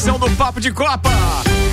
[0.00, 1.10] Edição do Papo de Copa.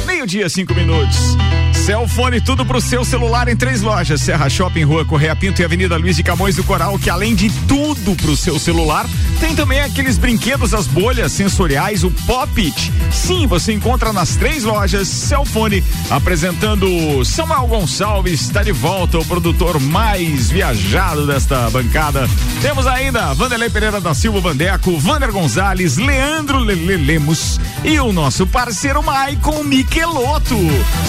[0.06, 1.38] Meio-dia, cinco minutos.
[1.86, 5.96] Celfone, tudo pro seu celular em três lojas: Serra Shopping, Rua Correia Pinto e Avenida
[5.96, 9.06] Luiz de Camões do Coral, que além de tudo pro seu celular,
[9.40, 12.92] tem também aqueles brinquedos, as bolhas sensoriais, o Pop-It.
[13.12, 19.80] Sim, você encontra nas três lojas Celfone, apresentando Samuel Gonçalves, está de volta, o produtor
[19.80, 22.28] mais viajado desta bancada.
[22.62, 28.48] Temos ainda Vanderlei Pereira da Silva Vandeco, Vander Gonzalez, Leandro Lele Lemos e o nosso
[28.48, 30.58] parceiro Maicon Michelotto.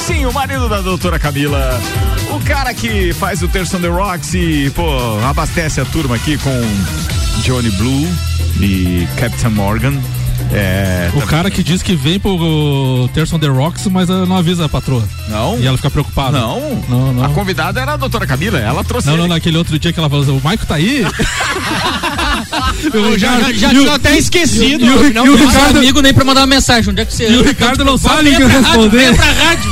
[0.06, 1.80] Sim, o marido da doutora Camila.
[2.30, 6.36] O cara que faz o Terço on the Rocks e, pô, abastece a turma aqui
[6.38, 8.08] com Johnny Blue
[8.60, 9.94] e Captain Morgan.
[10.52, 11.10] É.
[11.14, 15.02] O cara que diz que vem pro Terson The Rocks, mas não avisa a patroa.
[15.28, 15.58] Não?
[15.58, 16.38] E ela fica preocupada.
[16.38, 16.82] Não.
[16.88, 17.24] Não, não.
[17.24, 19.06] A convidada era a doutora Camila, ela trouxe.
[19.08, 19.34] Não, não, ele.
[19.34, 21.04] naquele outro dia que ela falou assim, o Maico tá aí?
[22.92, 24.84] Eu já, já, já tinha até esquecido.
[24.84, 26.90] e o- não, e o não Ricardo- amigo nem pra mandar uma mensagem.
[26.90, 27.48] Onde é que você E o anda?
[27.48, 28.90] Ricardo não sabe rádio, responder.
[28.90, 29.70] Vem pra rádio.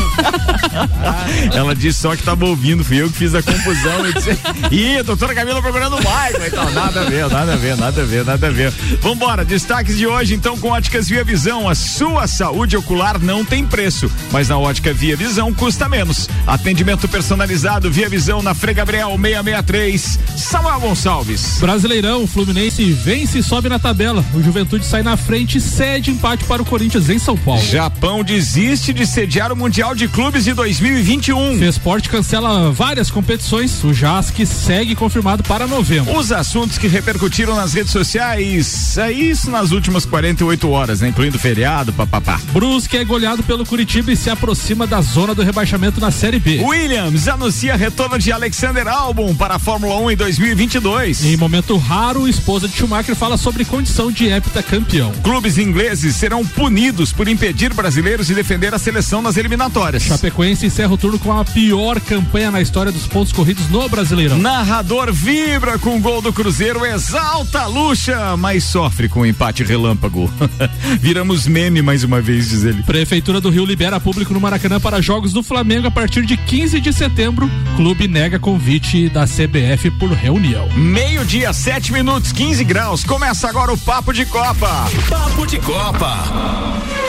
[1.55, 4.07] Ela disse só que tava ouvindo, fui eu que fiz a confusão.
[4.09, 4.39] E disse,
[4.71, 6.71] Ih, a doutora Camila procurando o Michael e tal.
[6.71, 8.73] Nada a ver, nada a ver, nada a ver, nada a ver.
[9.01, 11.69] Vambora, destaques de hoje, então, com óticas Via Visão.
[11.69, 16.29] A sua saúde ocular não tem preço, mas na ótica Via Visão custa menos.
[16.47, 21.59] Atendimento personalizado Via Visão na Frei Gabriel 663, Samuel Gonçalves.
[21.61, 24.25] Brasileirão, o Fluminense vence e sobe na tabela.
[24.35, 27.63] O Juventude sai na frente e cede empate para o Corinthians em São Paulo.
[27.63, 31.61] Japão desiste de sediar o Mundial de Clubes de 2021.
[31.61, 33.85] Fesporte cancela várias competições.
[33.85, 36.17] O JASC segue confirmado para novembro.
[36.19, 41.09] Os assuntos que repercutiram nas redes sociais, é isso nas últimas 48 horas, né?
[41.09, 42.41] Incluindo feriado, papapá.
[42.53, 46.61] Brusque é goleado pelo Curitiba e se aproxima da zona do rebaixamento na Série B.
[46.65, 51.25] Williams anuncia retorno de Alexander Albon para a Fórmula 1 em 2022.
[51.27, 55.13] Em momento raro, esposa de Schumacher fala sobre condição de heptacampeão.
[55.23, 60.03] Clubes ingleses serão punidos por impedir brasileiros de defender a seleção nas eliminatórias.
[60.03, 64.39] Chapecoense encerra o turno com a pior campanha na história dos pontos corridos no Brasileirão.
[64.39, 69.65] Narrador vibra com o gol do Cruzeiro, exalta a luxa, mas sofre com o empate
[69.65, 70.31] relâmpago.
[71.01, 72.83] Viramos meme mais uma vez, diz ele.
[72.85, 76.81] Prefeitura do Rio libera público no Maracanã para jogos do Flamengo a partir de 15
[76.81, 77.51] de setembro.
[77.77, 80.69] Clube nega convite da CBF por reunião.
[80.77, 83.05] Meio-dia, 7 minutos, 15 graus.
[83.05, 84.89] Começa agora o Papo de Copa.
[85.09, 87.06] Papo de Copa.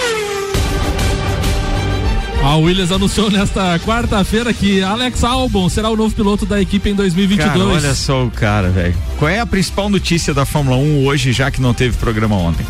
[2.48, 6.96] A Williams anunciou nesta quarta-feira que Alex Albon será o novo piloto da equipe em
[6.96, 7.54] 2022.
[7.54, 8.96] Cara, olha só o cara, velho.
[9.20, 12.66] Qual é a principal notícia da Fórmula 1 hoje, já que não teve programa ontem?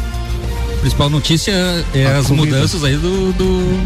[0.74, 1.52] A principal notícia
[1.94, 2.46] é A as corrida.
[2.56, 3.32] mudanças aí do.
[3.34, 3.80] do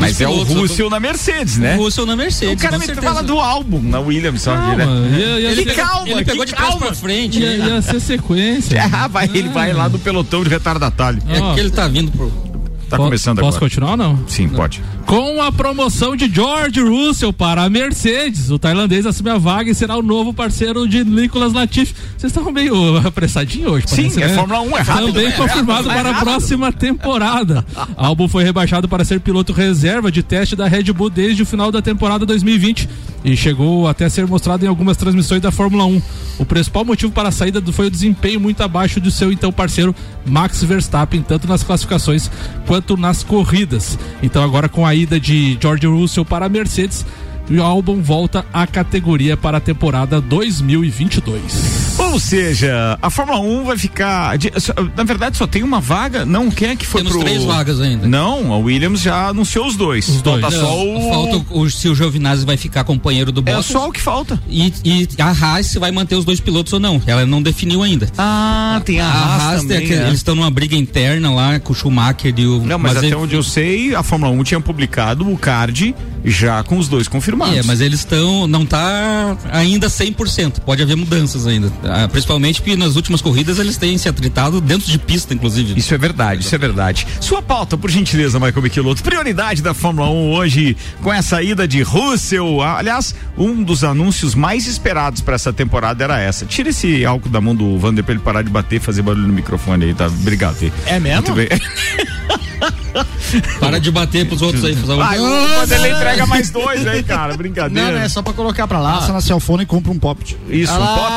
[0.00, 1.76] Mas é o pilotos, Russell na Mercedes, né?
[1.76, 2.54] O Russell na Mercedes.
[2.54, 3.06] O cara me certeza.
[3.06, 5.16] fala do álbum na Williams, só Calma, né?
[5.16, 6.78] ia, ia Ele, ser, calma, ele pegou que de calma.
[6.86, 7.38] pra frente.
[7.38, 7.68] ia, né?
[7.68, 8.82] ia ser sequência.
[8.92, 11.22] Ah, vai, ele vai lá do pelotão de retardatário.
[11.28, 12.53] É que ele tá vindo pro.
[12.88, 13.60] Tá po- começando Posso agora.
[13.70, 14.28] continuar ou não?
[14.28, 14.82] Sim, pode.
[15.06, 19.74] Com a promoção de George Russell para a Mercedes, o tailandês assume a vaga e
[19.74, 21.94] será o novo parceiro de Nicolas Latifi.
[22.16, 24.34] Vocês estão meio apressadinhos hoje, Sim, parece, é né?
[24.34, 25.06] Fórmula 1, é rápido.
[25.06, 27.64] Também é confirmado rápido, para é a próxima temporada.
[27.96, 31.70] Albon foi rebaixado para ser piloto reserva de teste da Red Bull desde o final
[31.70, 32.88] da temporada 2020
[33.24, 36.02] e chegou até a ser mostrado em algumas transmissões da Fórmula 1.
[36.38, 39.94] O principal motivo para a saída foi o desempenho muito abaixo do seu então parceiro
[40.26, 42.30] Max Verstappen, tanto nas classificações
[42.66, 43.98] quanto nas corridas.
[44.22, 47.04] Então agora com a ida de George Russell para a Mercedes,
[47.50, 51.94] o Albon volta à categoria para a temporada 2022.
[51.98, 54.36] Ou seja, a Fórmula 1 vai ficar.
[54.96, 56.24] na verdade, só tem uma vaga.
[56.24, 57.24] Não, quem é que foi Temos pro.
[57.24, 58.06] três vagas ainda.
[58.06, 60.08] Não, a Williams já anunciou os dois.
[60.08, 60.40] Os dois.
[60.40, 61.08] Falta só o.
[61.10, 63.66] Falta o, se o Giovinazzi vai ficar companheiro do É Bottas.
[63.66, 64.40] só o que falta.
[64.48, 67.00] E, e a Haas se vai manter os dois pilotos ou não.
[67.06, 68.08] Ela não definiu ainda.
[68.18, 70.06] Ah, tem a, Haas, tem também, aquele- é.
[70.06, 72.64] eles estão numa briga interna lá com o Schumacher e o.
[72.64, 76.62] Não, mas, até ele- onde eu sei, a Fórmula 1 tinha publicado o card já
[76.62, 77.33] com os dois confirmados.
[77.58, 78.46] É, mas eles estão.
[78.46, 80.60] Não tá ainda 100%.
[80.60, 81.72] Pode haver mudanças ainda.
[81.84, 85.78] Ah, principalmente porque nas últimas corridas eles têm se atritado dentro de pista, inclusive.
[85.78, 87.06] Isso é verdade, isso é verdade.
[87.20, 89.02] Sua pauta, por gentileza, Michael Michelotto.
[89.02, 92.62] Prioridade da Fórmula 1 hoje com a saída de Russell.
[92.62, 96.44] Ah, Aliás, um dos anúncios mais esperados para essa temporada era essa.
[96.44, 99.26] Tira esse álcool da mão do Vander pra ele parar de bater e fazer barulho
[99.26, 100.06] no microfone aí, tá?
[100.06, 100.54] Obrigado.
[100.86, 101.34] É mesmo?
[101.34, 101.48] Muito bem.
[103.60, 104.76] Para de bater pros outros aí.
[104.76, 107.36] Ah, o Vanderlei entrega mais dois aí, cara.
[107.36, 107.88] Brincadeira.
[107.90, 108.94] Não, não, é só pra colocar pra lá.
[108.94, 110.22] Passa na cellphone e compra um pop.
[110.48, 111.12] Isso, um pop.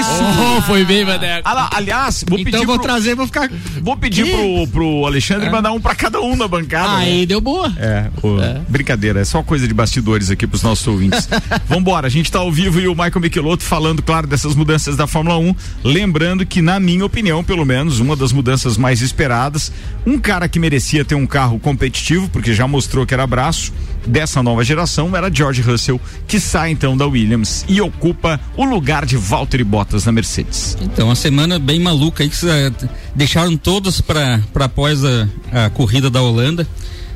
[0.00, 0.10] Isso.
[0.58, 1.42] Oh, foi bem, Vaneco.
[1.48, 3.48] Ah, aliás, vou Então pedir vou pro, trazer, vou ficar.
[3.80, 6.96] vou pedir pro, pro Alexandre mandar um pra cada um na bancada.
[6.98, 7.04] né?
[7.04, 7.72] Aí deu boa.
[7.78, 8.36] É, ô,
[8.68, 11.28] brincadeira, é só coisa de bastidores aqui pros nossos ouvintes.
[11.68, 15.06] Vambora, a gente tá ao vivo e o Michael Michelotto falando, claro, dessas mudanças da
[15.06, 15.54] Fórmula 1.
[15.84, 19.72] Lembrando que, na minha opinião, pelo menos, uma das mudanças mais esperadas,
[20.06, 23.72] um cara que merecia ter um carro competitivo, porque já mostrou que era braço,
[24.06, 29.04] dessa nova geração, era George Russell, que sai então da Williams e ocupa o lugar
[29.04, 30.76] de Valtteri Bottas na Mercedes.
[30.80, 32.72] Então, uma semana bem maluca aí que eh,
[33.14, 36.66] deixaram todos para após a, a corrida da Holanda.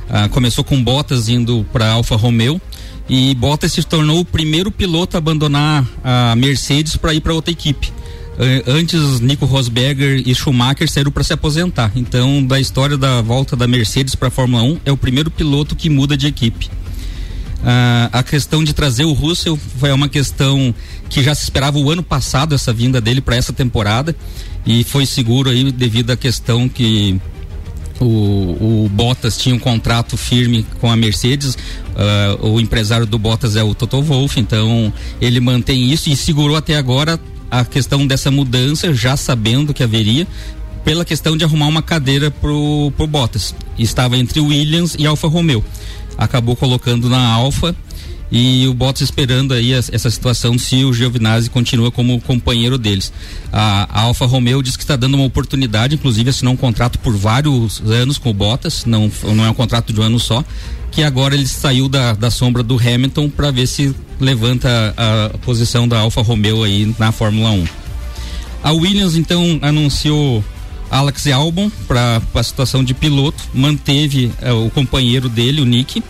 [0.09, 2.61] Ah, começou com Bottas indo para Alfa Romeo
[3.09, 7.53] e Bottas se tornou o primeiro piloto a abandonar a Mercedes para ir para outra
[7.53, 7.93] equipe.
[8.39, 11.93] Eh, Antes, Nico Rosberger e Schumacher saíram para se aposentar.
[11.95, 15.77] Então, da história da volta da Mercedes para a Fórmula 1, é o primeiro piloto
[15.77, 16.69] que muda de equipe.
[17.65, 20.75] Ah, a questão de trazer o Russell foi uma questão
[21.09, 24.15] que já se esperava o ano passado essa vinda dele para essa temporada
[24.67, 27.19] e foi seguro aí devido à questão que
[27.99, 31.57] o, o Bottas tinha um contrato firme com a Mercedes,
[31.97, 36.57] ah, o empresário do Bottas é o Toto Wolff, então ele mantém isso e segurou
[36.57, 37.19] até agora
[37.51, 40.27] a questão dessa mudança, já sabendo que haveria,
[40.85, 43.55] pela questão de arrumar uma cadeira pro, pro Bottas.
[43.79, 45.65] Estava entre Williams e Alfa Romeo.
[46.17, 47.75] Acabou colocando na Alfa
[48.37, 53.13] e o Bottas esperando aí essa situação se o Giovinazzi continua como companheiro deles.
[53.53, 57.17] A, a Alfa Romeo diz que está dando uma oportunidade, inclusive assinou um contrato por
[57.17, 60.45] vários anos com o Bottas, não, não é um contrato de um ano só,
[60.91, 65.39] que agora ele saiu da, da sombra do Hamilton para ver se levanta a, a
[65.39, 67.65] posição da Alfa Romeo aí na Fórmula 1.
[68.65, 70.43] A Williams então anunciou
[70.91, 76.03] Alex Albon para a situação de piloto, manteve eh, o companheiro dele, o Nick,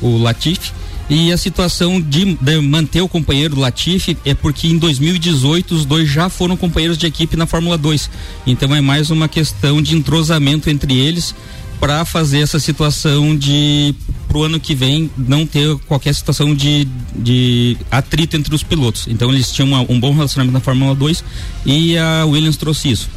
[0.00, 0.80] o Latifi.
[1.10, 6.08] E a situação de, de manter o companheiro Latifi é porque em 2018 os dois
[6.08, 8.08] já foram companheiros de equipe na Fórmula 2.
[8.46, 11.34] Então é mais uma questão de entrosamento entre eles
[11.78, 13.94] para fazer essa situação de
[14.28, 19.06] pro ano que vem não ter qualquer situação de, de atrito entre os pilotos.
[19.08, 21.22] Então eles tinham uma- um bom relacionamento na Fórmula 2
[21.66, 23.10] e a Williams trouxe isso.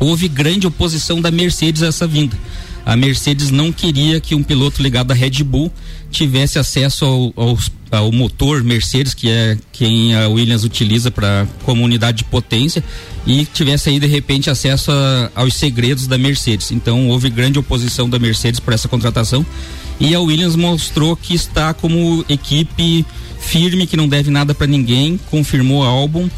[0.00, 2.36] Houve grande oposição da Mercedes a essa vinda.
[2.86, 5.72] A Mercedes não queria que um piloto ligado à Red Bull
[6.08, 11.82] tivesse acesso ao, aos- ao motor Mercedes, que é quem a Williams utiliza para como
[11.84, 12.84] unidade de potência,
[13.26, 16.70] e tivesse aí de repente acesso a- aos segredos da Mercedes.
[16.70, 19.44] Então houve grande oposição da Mercedes para essa contratação.
[19.98, 23.04] E a Williams mostrou que está como equipe
[23.40, 26.28] firme, que não deve nada para ninguém, confirmou a álbum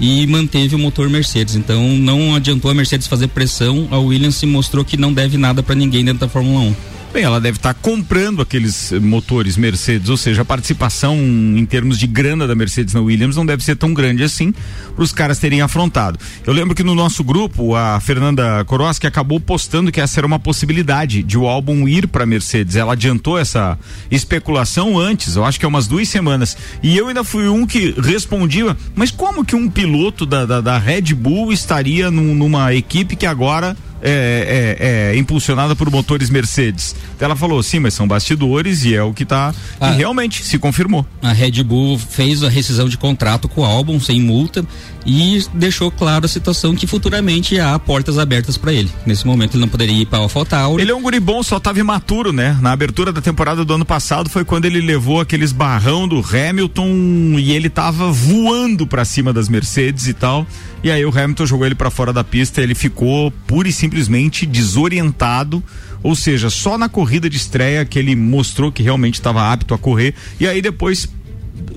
[0.00, 1.54] e manteve o motor Mercedes.
[1.54, 5.62] Então não adiantou a Mercedes fazer pressão, a Williams se mostrou que não deve nada
[5.62, 6.95] para ninguém dentro da Fórmula 1.
[7.16, 12.06] Bem, ela deve estar comprando aqueles motores Mercedes, ou seja, a participação em termos de
[12.06, 14.52] grana da Mercedes na Williams não deve ser tão grande assim
[14.94, 16.18] para os caras terem afrontado.
[16.46, 20.38] Eu lembro que no nosso grupo, a Fernanda Koroski acabou postando que essa era uma
[20.38, 22.76] possibilidade de o álbum ir para Mercedes.
[22.76, 23.78] Ela adiantou essa
[24.10, 26.54] especulação antes, eu acho que é umas duas semanas.
[26.82, 30.76] E eu ainda fui um que respondia, mas como que um piloto da, da, da
[30.76, 34.76] Red Bull estaria num- numa equipe que agora é,
[35.10, 36.94] é- é impulsionada por motores Mercedes.
[37.18, 39.54] Ela falou, sim, mas são bastidores e é o que tá.
[39.80, 39.92] Ah.
[39.92, 41.06] E realmente se confirmou.
[41.22, 44.64] A Red Bull fez a rescisão de contrato com o álbum sem multa
[45.04, 48.90] e deixou claro a situação que futuramente há portas abertas para ele.
[49.06, 50.82] Nesse momento ele não poderia ir para AlphaTauri.
[50.82, 52.58] Ele é um guri bom, só tava imaturo, né?
[52.60, 57.36] Na abertura da temporada do ano passado foi quando ele levou aqueles barrão do Hamilton
[57.38, 60.46] e ele tava voando pra cima das Mercedes e tal.
[60.86, 64.46] E aí o Hamilton jogou ele pra fora da pista, ele ficou pura e simplesmente
[64.46, 65.60] desorientado.
[66.00, 69.78] Ou seja, só na corrida de estreia que ele mostrou que realmente estava apto a
[69.78, 70.14] correr.
[70.38, 71.08] E aí depois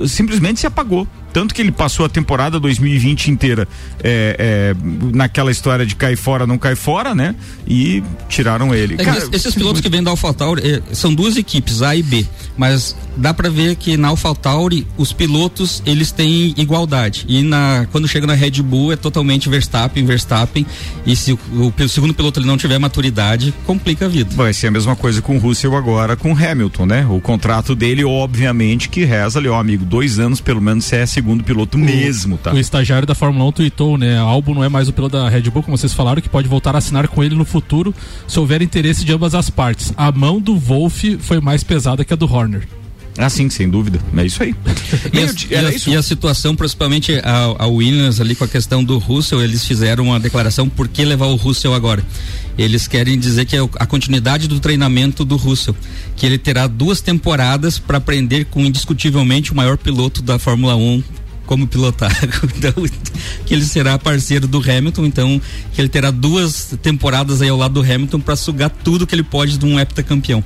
[0.05, 1.07] simplesmente se apagou.
[1.33, 3.67] Tanto que ele passou a temporada 2020 inteira
[4.03, 4.75] é, é,
[5.15, 7.35] naquela história de cai fora, não cai fora, né?
[7.67, 8.95] E tiraram ele.
[8.97, 12.01] É Cara, es- esses pilotos que vêm da AlphaTauri eh, são duas equipes, A e
[12.03, 12.25] B,
[12.57, 18.07] mas dá pra ver que na AlphaTauri os pilotos eles têm igualdade e na quando
[18.07, 20.65] chega na Red Bull é totalmente Verstappen, Verstappen
[21.05, 21.39] e se o,
[21.77, 24.33] o segundo piloto ele não tiver maturidade complica a vida.
[24.35, 27.05] Vai ser a mesma coisa com o Russell agora com o Hamilton, né?
[27.09, 31.43] O contrato dele, obviamente, que reza ali, ó, amigo, dois anos pelo menos é segundo
[31.43, 32.53] piloto mesmo, tá?
[32.53, 34.17] O estagiário da Fórmula 1 tweetou, né?
[34.17, 36.47] A Albon não é mais o piloto da Red Bull, como vocês falaram, que pode
[36.47, 37.93] voltar a assinar com ele no futuro
[38.25, 39.93] se houver interesse de ambas as partes.
[39.97, 42.78] A mão do Wolff foi mais pesada que a do Horner.
[43.21, 43.99] Ah, sim, sem dúvida.
[44.15, 44.55] É isso aí.
[45.11, 48.81] e, a, e, a, e, a, situação, principalmente a, a Williams ali com a questão
[48.81, 52.01] do Russell, eles fizeram uma declaração por que levar o Russell agora.
[52.57, 55.75] Eles querem dizer que é a continuidade do treinamento do Russell,
[56.15, 61.03] que ele terá duas temporadas para aprender com indiscutivelmente o maior piloto da Fórmula 1
[61.45, 62.11] como pilotar.
[62.55, 62.73] Então,
[63.45, 65.41] que ele será parceiro do Hamilton, então
[65.73, 69.23] que ele terá duas temporadas aí ao lado do Hamilton para sugar tudo que ele
[69.23, 70.43] pode de um heptacampeão.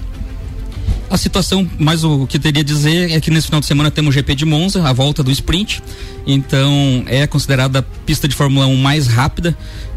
[1.10, 4.10] A situação, mais o que teria a dizer é que nesse final de semana temos
[4.10, 5.82] o GP de Monza, a volta do sprint.
[6.26, 9.56] Então é considerada a pista de Fórmula 1 mais rápida,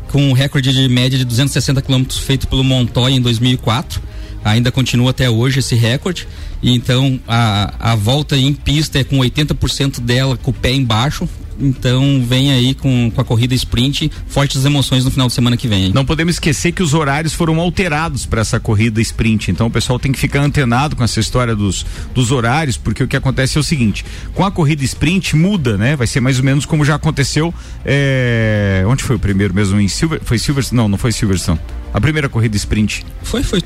[0.09, 4.03] com um recorde de média de 260 km feito pelo Montoya em 2004.
[4.45, 6.29] Ainda continua até hoje esse recorde.
[6.63, 11.29] Então a, a volta em pista é com 80% dela com o pé embaixo,
[11.61, 15.69] então vem aí com, com a corrida sprint, fortes emoções no final de semana que
[15.69, 15.93] vem.
[15.93, 19.51] Não podemos esquecer que os horários foram alterados para essa corrida sprint.
[19.51, 21.85] Então o pessoal tem que ficar antenado com essa história dos,
[22.15, 25.97] dos horários, porque o que acontece é o seguinte: com a corrida sprint muda, né?
[25.97, 27.53] Vai ser mais ou menos como já aconteceu.
[27.85, 28.85] É...
[28.87, 29.81] Onde foi o primeiro mesmo?
[29.81, 30.21] Em Silver...
[30.23, 30.77] Foi Silverstone?
[30.77, 31.61] Não, não foi Silverstone.
[31.93, 33.05] A primeira corrida sprint.
[33.23, 33.63] Foi, foi.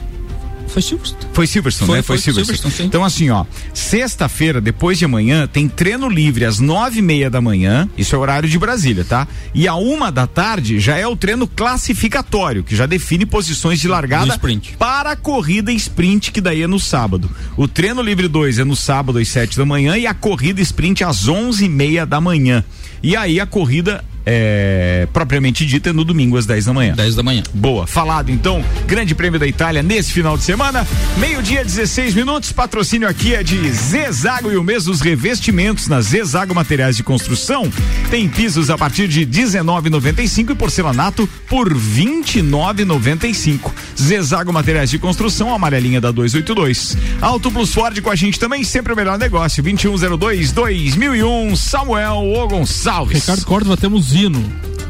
[0.73, 1.27] Foi Silverstone.
[1.33, 2.03] Foi Silverstone, foi, né?
[2.03, 2.57] Foi, foi Silverstone.
[2.57, 7.29] Silverstone então, assim, ó, sexta-feira, depois de amanhã, tem treino livre às nove e meia
[7.29, 9.27] da manhã, isso é horário de Brasília, tá?
[9.53, 13.89] E a uma da tarde já é o treino classificatório, que já define posições de
[13.89, 14.39] largada
[14.79, 17.31] para a corrida sprint, que daí é no sábado.
[17.57, 21.03] O treino livre 2 é no sábado às sete da manhã e a corrida sprint
[21.03, 22.65] às onze e meia da manhã.
[23.03, 26.95] E aí a corrida é, propriamente dita no domingo às 10 da manhã.
[26.95, 27.43] 10 da manhã.
[27.55, 27.87] Boa.
[27.87, 30.87] Falado então, Grande Prêmio da Itália nesse final de semana.
[31.17, 32.53] Meio-dia, 16 minutos.
[32.53, 37.71] Patrocínio aqui é de Zezago e o mês dos revestimentos na Zezago Materiais de Construção.
[38.11, 43.73] Tem pisos a partir de 19,95 e porcelanato por 29,95.
[43.99, 46.97] Zezago Materiais de Construção, amarelinha da 282.
[47.21, 49.62] Auto Plus Ford com a gente também, sempre o melhor negócio.
[49.62, 51.57] 2102 2001.
[51.57, 53.21] Samuel O Gonçalves.
[53.21, 54.43] Ricardo Córdova, temos hino.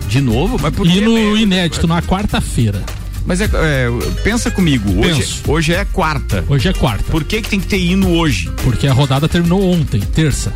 [0.08, 0.58] De novo?
[0.60, 2.82] Mas por hino que, inédito na quarta-feira.
[3.24, 3.88] Mas é, é,
[4.24, 6.44] pensa comigo, hoje, hoje é quarta.
[6.48, 7.04] Hoje é quarta.
[7.04, 8.50] Por que, que tem que ter hino hoje?
[8.64, 10.52] Porque a rodada terminou ontem, terça.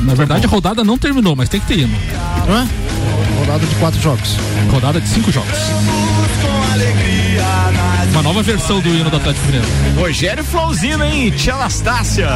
[0.00, 1.96] Na verdade, a rodada não terminou, mas tem que ter hino.
[2.48, 2.68] Hã?
[3.38, 4.36] Rodada de quatro jogos.
[4.70, 5.58] Rodada de cinco jogos.
[8.18, 9.66] Uma nova versão do hino do Atlético Mineiro.
[9.96, 11.30] Rogério Flauzino, hein?
[11.30, 12.28] Tia Anastácia.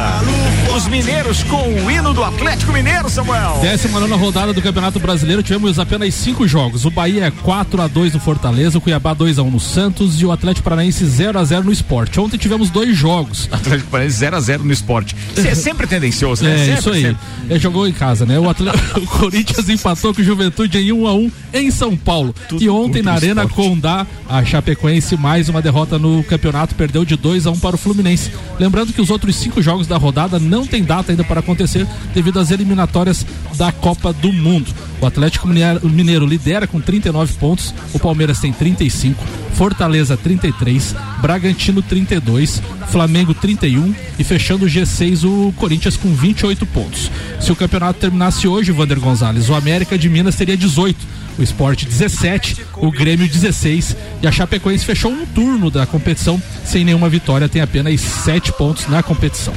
[0.73, 3.59] Os mineiros com o hino do Atlético Mineiro, Samuel.
[3.61, 6.85] Décima nona rodada do Campeonato Brasileiro, tivemos apenas cinco jogos.
[6.85, 10.21] O Bahia é 4 a 2 no Fortaleza, o Cuiabá 2 a 1 no Santos
[10.21, 12.17] e o Atlético Paranaense 0 a 0 no Esporte.
[12.17, 13.49] Ontem tivemos dois jogos.
[13.51, 15.13] Atlético Paranaense 0 a 0 no Esporte.
[15.35, 16.53] Você é sempre tendencioso, né?
[16.53, 17.01] É, sempre, isso aí.
[17.01, 17.21] Sempre.
[17.49, 18.39] Ele jogou em casa, né?
[18.39, 22.33] O, Atlético, o Corinthians empatou com o Juventude em 1 a 1 em São Paulo.
[22.47, 27.15] Tudo e ontem na Arena Condá, a Chapecoense mais uma derrota no campeonato, perdeu de
[27.15, 28.31] 2 a 1 um para o Fluminense.
[28.59, 32.39] Lembrando que os outros cinco jogos da rodada não tem data ainda para acontecer devido
[32.39, 33.25] às eliminatórias
[33.55, 34.71] da Copa do Mundo.
[35.01, 39.21] O Atlético Mineiro lidera com 39 pontos, o Palmeiras tem 35,
[39.55, 47.11] Fortaleza 33, Bragantino 32, Flamengo 31 e fechando o G6 o Corinthians com 28 pontos.
[47.41, 51.85] Se o campeonato terminasse hoje, Vander Gonzalez, o América de Minas teria 18 o Esporte
[51.85, 57.49] 17, o Grêmio 16 e a Chapecoense fechou um turno da competição sem nenhuma vitória,
[57.49, 59.53] tem apenas 7 pontos na competição.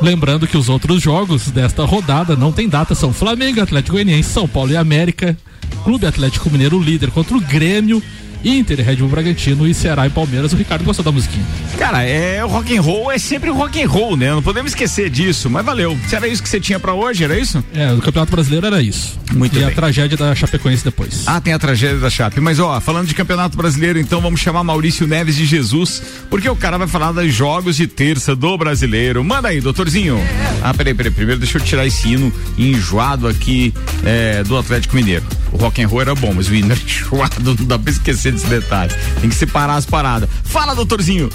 [0.00, 4.46] Lembrando que os outros jogos desta rodada não tem data, são Flamengo, Atlético Goianiense, São
[4.46, 5.36] Paulo e América,
[5.82, 8.02] Clube Atlético Mineiro líder contra o Grêmio
[8.44, 10.52] Inter, Red Bull Bragantino e Ceará e Palmeiras.
[10.52, 11.44] O Ricardo gostou da musiquinha.
[11.78, 14.30] Cara, é o rock and roll é sempre o rock and roll, né?
[14.30, 15.98] Não podemos esquecer disso, mas valeu.
[16.08, 17.62] Se era isso que você tinha para hoje, era isso?
[17.74, 19.18] É, o Campeonato Brasileiro era isso.
[19.32, 19.68] Muito e bem.
[19.68, 21.24] a tragédia da Chapecoense depois.
[21.26, 22.40] Ah, tem a tragédia da Chape.
[22.40, 26.56] Mas ó, falando de Campeonato Brasileiro, então vamos chamar Maurício Neves de Jesus, porque o
[26.56, 29.22] cara vai falar dos jogos de terça do Brasileiro.
[29.22, 30.18] Manda aí, doutorzinho.
[30.62, 31.12] Ah, peraí, peraí.
[31.12, 33.72] Primeiro deixa eu tirar esse hino enjoado aqui
[34.04, 35.24] é, do Atlético Mineiro.
[35.52, 37.90] O rock and roll era bom, mas o hino enjoado não dá pra
[38.28, 38.94] esquecer desse detalhe.
[39.20, 40.28] Tem que separar as paradas.
[40.44, 41.28] Fala, doutorzinho.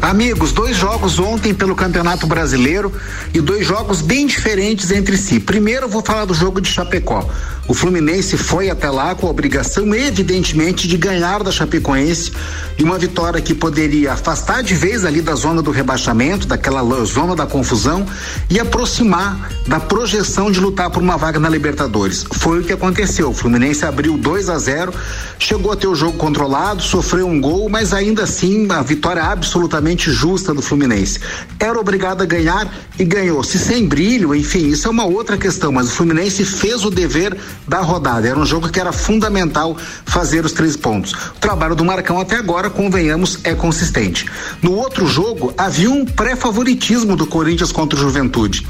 [0.00, 2.92] Amigos, dois jogos ontem pelo Campeonato Brasileiro
[3.34, 5.40] e dois jogos bem diferentes entre si.
[5.40, 7.28] Primeiro, eu vou falar do jogo de Chapecó.
[7.68, 12.32] O Fluminense foi até lá com a obrigação, evidentemente, de ganhar da Chapecoense
[12.78, 17.36] e uma vitória que poderia afastar de vez ali da zona do rebaixamento, daquela zona
[17.36, 18.06] da confusão
[18.48, 22.24] e aproximar da projeção de lutar por uma vaga na Libertadores.
[22.32, 23.28] Foi o que aconteceu.
[23.28, 24.94] O Fluminense abriu 2 a 0,
[25.38, 30.10] chegou a ter o jogo controlado, sofreu um gol, mas ainda assim a vitória absolutamente
[30.10, 31.20] justa do Fluminense.
[31.60, 32.66] Era obrigado a ganhar
[32.98, 33.44] e ganhou.
[33.44, 37.36] Se sem brilho, enfim, isso é uma outra questão, mas o Fluminense fez o dever
[37.66, 38.28] da rodada.
[38.28, 41.12] Era um jogo que era fundamental fazer os três pontos.
[41.12, 44.26] O trabalho do Marcão até agora, convenhamos, é consistente.
[44.62, 48.66] No outro jogo, havia um pré-favoritismo do Corinthians contra o Juventude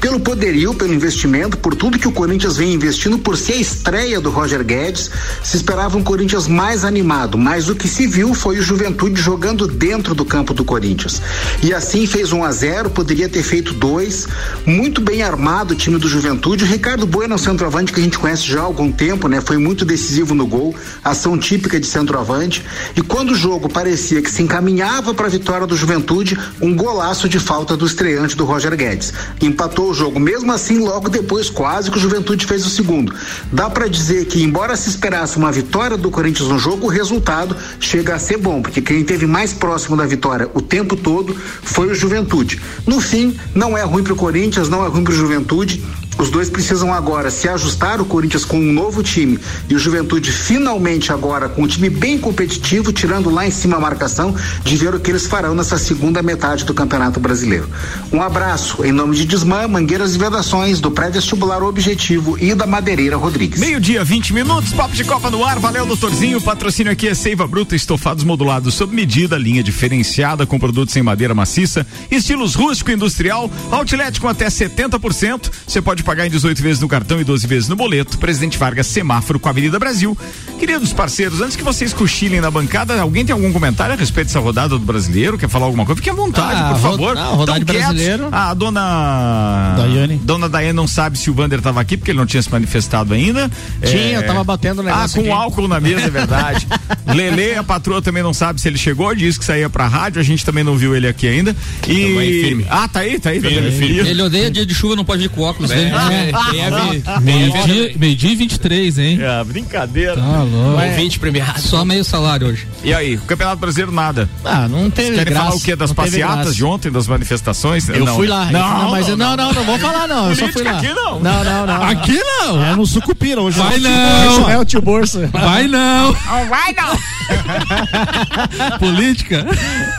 [0.00, 4.20] pelo poderio, pelo investimento, por tudo que o Corinthians vem investindo, por ser a estreia
[4.20, 5.10] do Roger Guedes,
[5.42, 9.66] se esperava um Corinthians mais animado, mas o que se viu foi o Juventude jogando
[9.66, 11.20] dentro do campo do Corinthians.
[11.62, 14.26] E assim fez 1 um a 0 poderia ter feito dois,
[14.64, 16.64] muito bem armado o time do Juventude.
[16.64, 19.40] O Ricardo Bueno, centroavante que a gente conhece já há algum tempo, né?
[19.40, 20.74] Foi muito decisivo no gol,
[21.04, 22.64] ação típica de centroavante.
[22.96, 27.28] E quando o jogo parecia que se encaminhava para a vitória do Juventude, um golaço
[27.28, 29.12] de falta do estreante do Roger Guedes.
[29.40, 30.18] Empatou o jogo.
[30.18, 33.14] Mesmo assim, logo depois, quase que o Juventude fez o segundo.
[33.52, 37.56] Dá para dizer que, embora se esperasse uma vitória do Corinthians no jogo, o resultado
[37.80, 41.88] chega a ser bom, porque quem esteve mais próximo da vitória o tempo todo foi
[41.88, 42.60] o Juventude.
[42.86, 45.82] No fim, não é ruim para o Corinthians, não é ruim para o Juventude.
[46.18, 49.38] Os dois precisam agora se ajustar, o Corinthians com um novo time
[49.68, 53.80] e o Juventude finalmente agora com um time bem competitivo, tirando lá em cima a
[53.80, 57.68] marcação, de ver o que eles farão nessa segunda metade do Campeonato Brasileiro.
[58.10, 63.14] Um abraço em nome de Desmã, Mangueiras e Vedações, do pré-vestibular Objetivo e da Madeireira
[63.18, 63.60] Rodrigues.
[63.60, 66.40] Meio-dia, 20 minutos, papo de Copa no ar, valeu, doutorzinho.
[66.40, 71.34] Patrocínio aqui é Seiva Bruta, estofados modulados sob medida, linha diferenciada com produtos em madeira
[71.34, 75.50] maciça, estilos rústico e industrial, outlet com até 70%.
[75.66, 78.16] Você pode pagar em 18 vezes no cartão e 12 vezes no boleto.
[78.16, 80.16] Presidente Vargas, semáforo com a Avenida Brasil.
[80.58, 84.40] Queridos parceiros, antes que vocês cochilem na bancada, alguém tem algum comentário a respeito dessa
[84.40, 85.36] rodada do brasileiro?
[85.36, 85.96] Quer falar alguma coisa?
[86.00, 87.14] Fique à vontade, Ah, por favor.
[87.14, 88.22] não, rodada Tão de brasileiro.
[88.30, 88.32] quietos.
[88.38, 89.65] A dona.
[89.74, 90.20] Daiane.
[90.22, 93.14] Dona Daiane não sabe se o Vander estava aqui, porque ele não tinha se manifestado
[93.14, 93.50] ainda.
[93.84, 95.30] Tinha, eu tava batendo o Ah, com aqui.
[95.30, 96.66] álcool na mesa, é verdade.
[97.14, 100.24] Lele, a patroa também não sabe se ele chegou, disse que saía pra rádio, a
[100.24, 101.54] gente também não viu ele aqui ainda.
[101.88, 102.64] E.
[102.68, 103.48] Ah, tá aí, tá aí, tá?
[103.48, 105.70] Ele odeia dia de chuva, não pode ir com óculos.
[105.70, 105.92] né?
[107.22, 109.18] Meio-dia meio-dia e 23, hein?
[109.20, 110.16] É, brincadeira.
[110.16, 110.80] Tá louco.
[110.82, 111.60] Ouvinte premiado.
[111.60, 112.66] Só meio salário hoje.
[112.84, 114.28] E aí, o Campeonato Brasileiro nada.
[114.44, 115.44] Ah, não teve Querem graça.
[115.46, 115.76] falar o quê?
[115.76, 116.54] Das não passeatas graça.
[116.54, 117.88] de ontem, das manifestações?
[117.88, 118.16] Eu Não.
[118.16, 118.40] fui lá.
[118.42, 120.28] eu fui lá, Não, mas eu- não, não, não vou falar não.
[120.30, 120.72] Eu só fui lá.
[120.72, 121.20] aqui não.
[121.20, 121.82] Não, não, não.
[121.82, 122.64] Aqui não!
[122.64, 123.58] É no Sucupira hoje.
[123.58, 124.50] Vai é o tio não.
[124.50, 125.28] É o tio Bolsa.
[125.32, 126.12] Vai não!
[126.48, 126.96] vai não!
[128.78, 129.44] Política?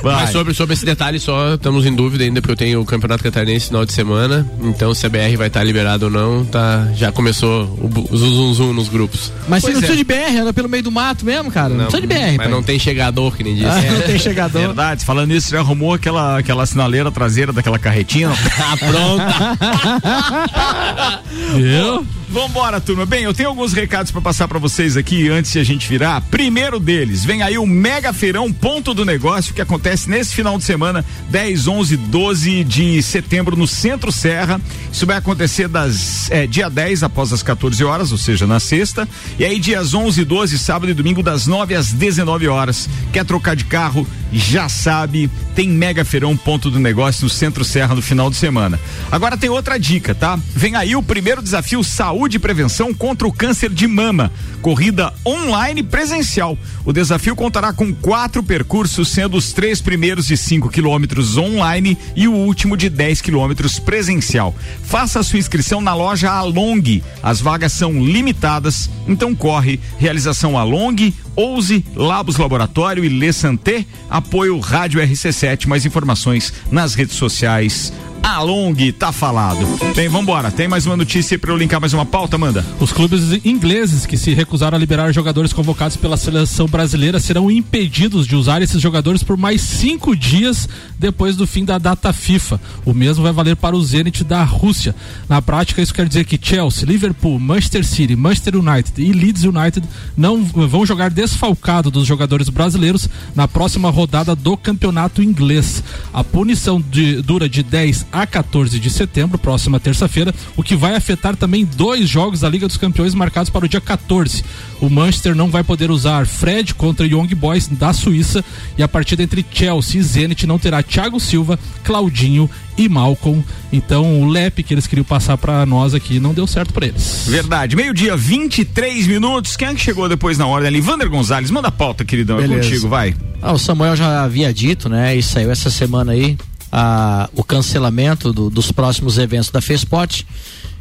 [0.03, 3.23] Mas sobre, sobre esse detalhe só, estamos em dúvida ainda, porque eu tenho o Campeonato
[3.23, 4.47] Catarinense no final de semana.
[4.61, 8.29] Então, se a BR vai estar liberado ou não, tá, já começou o, o zum,
[8.29, 9.31] zum, zum nos grupos.
[9.47, 9.87] Mas você Pois não é.
[9.87, 11.69] precisa de BR, anda pelo meio do mato mesmo, cara.
[11.69, 12.47] Não, precisa de BR, mas pai.
[12.47, 13.67] não tem chegador, que nem disse.
[13.67, 14.61] Ah, não tem chegador.
[14.67, 18.29] Verdade, falando nisso, já arrumou aquela, aquela sinaleira traseira daquela carretinha?
[18.59, 19.23] Ah, pronto.
[21.55, 22.05] Viu?
[22.29, 23.05] Vambora, turma.
[23.05, 26.19] Bem, eu tenho alguns recados pra passar pra vocês aqui antes de a gente virar.
[26.21, 30.65] Primeiro deles, vem aí o Mega Feirão Ponto do Negócio que acontece nesse final de
[30.65, 34.59] semana, 10, 11, 12 de setembro no Centro Serra.
[34.91, 39.07] Isso vai acontecer das é, dia 10 após as 14 horas, ou seja, na sexta,
[39.39, 42.89] e aí dias 11, 12, sábado e domingo das 9 às 19 horas.
[43.13, 44.05] Quer trocar de carro?
[44.33, 48.77] Já sabe, tem Mega Feirão Ponto do Negócio no Centro Serra no final de semana.
[49.09, 50.39] Agora tem outra dica, tá?
[50.55, 54.31] Vem aí o primeiro desafio Saúde e Prevenção contra o Câncer de Mama.
[54.61, 56.57] Corrida online presencial.
[56.83, 62.27] O desafio contará com quatro percursos, sendo os três primeiros de 5 quilômetros online e
[62.27, 64.55] o último de 10 quilômetros presencial.
[64.83, 67.03] Faça sua inscrição na loja Along.
[67.21, 69.79] As vagas são limitadas, então corre.
[69.97, 73.85] Realização Along, Ouse, Labos Laboratório e Le Santé.
[74.09, 75.67] Apoio Rádio RC7.
[75.67, 77.93] Mais informações nas redes sociais.
[78.27, 79.65] Along, tá falado.
[79.95, 80.51] Bem, vambora.
[80.51, 82.63] Tem mais uma notícia pra eu linkar mais uma pauta, manda.
[82.77, 88.27] Os clubes ingleses que se recusaram a liberar jogadores convocados pela seleção brasileira serão impedidos
[88.27, 90.67] de usar esses jogadores por mais cinco dias
[90.99, 92.59] depois do fim da data FIFA.
[92.85, 94.93] O mesmo vai valer para o Zenit da Rússia.
[95.29, 99.87] Na prática, isso quer dizer que Chelsea, Liverpool, Manchester City, Manchester United e Leeds United
[100.17, 105.81] não vão jogar desfalcado dos jogadores brasileiros na próxima rodada do campeonato inglês.
[106.13, 110.95] A punição de- dura de 10 a 14 de setembro, próxima terça-feira, o que vai
[110.95, 114.43] afetar também dois jogos da Liga dos Campeões marcados para o dia 14.
[114.79, 118.43] O Manchester não vai poder usar Fred contra Young Boys da Suíça
[118.77, 123.43] e a partida entre Chelsea e Zenit não terá Thiago Silva, Claudinho e Malcolm.
[123.73, 127.25] Então o Lep que eles queriam passar para nós aqui não deu certo para eles.
[127.27, 127.75] Verdade.
[127.75, 129.55] Meio-dia, 23 minutos.
[129.55, 130.79] Quem é que chegou depois na ordem ali?
[130.81, 132.37] Vander Gonzalez, manda a pauta, queridão.
[132.37, 132.69] É Beleza.
[132.69, 133.15] contigo, vai.
[133.41, 135.15] Ah, o Samuel já havia dito, né?
[135.15, 136.37] E saiu essa semana aí
[136.71, 140.25] ah, o cancelamento do- dos próximos eventos da FESPOT.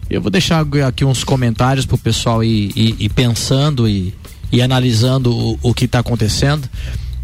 [0.09, 4.15] Eu vou deixar aqui uns comentários pro pessoal ir, ir- ir pensando e,
[4.53, 6.69] e analisando o, o que está acontecendo.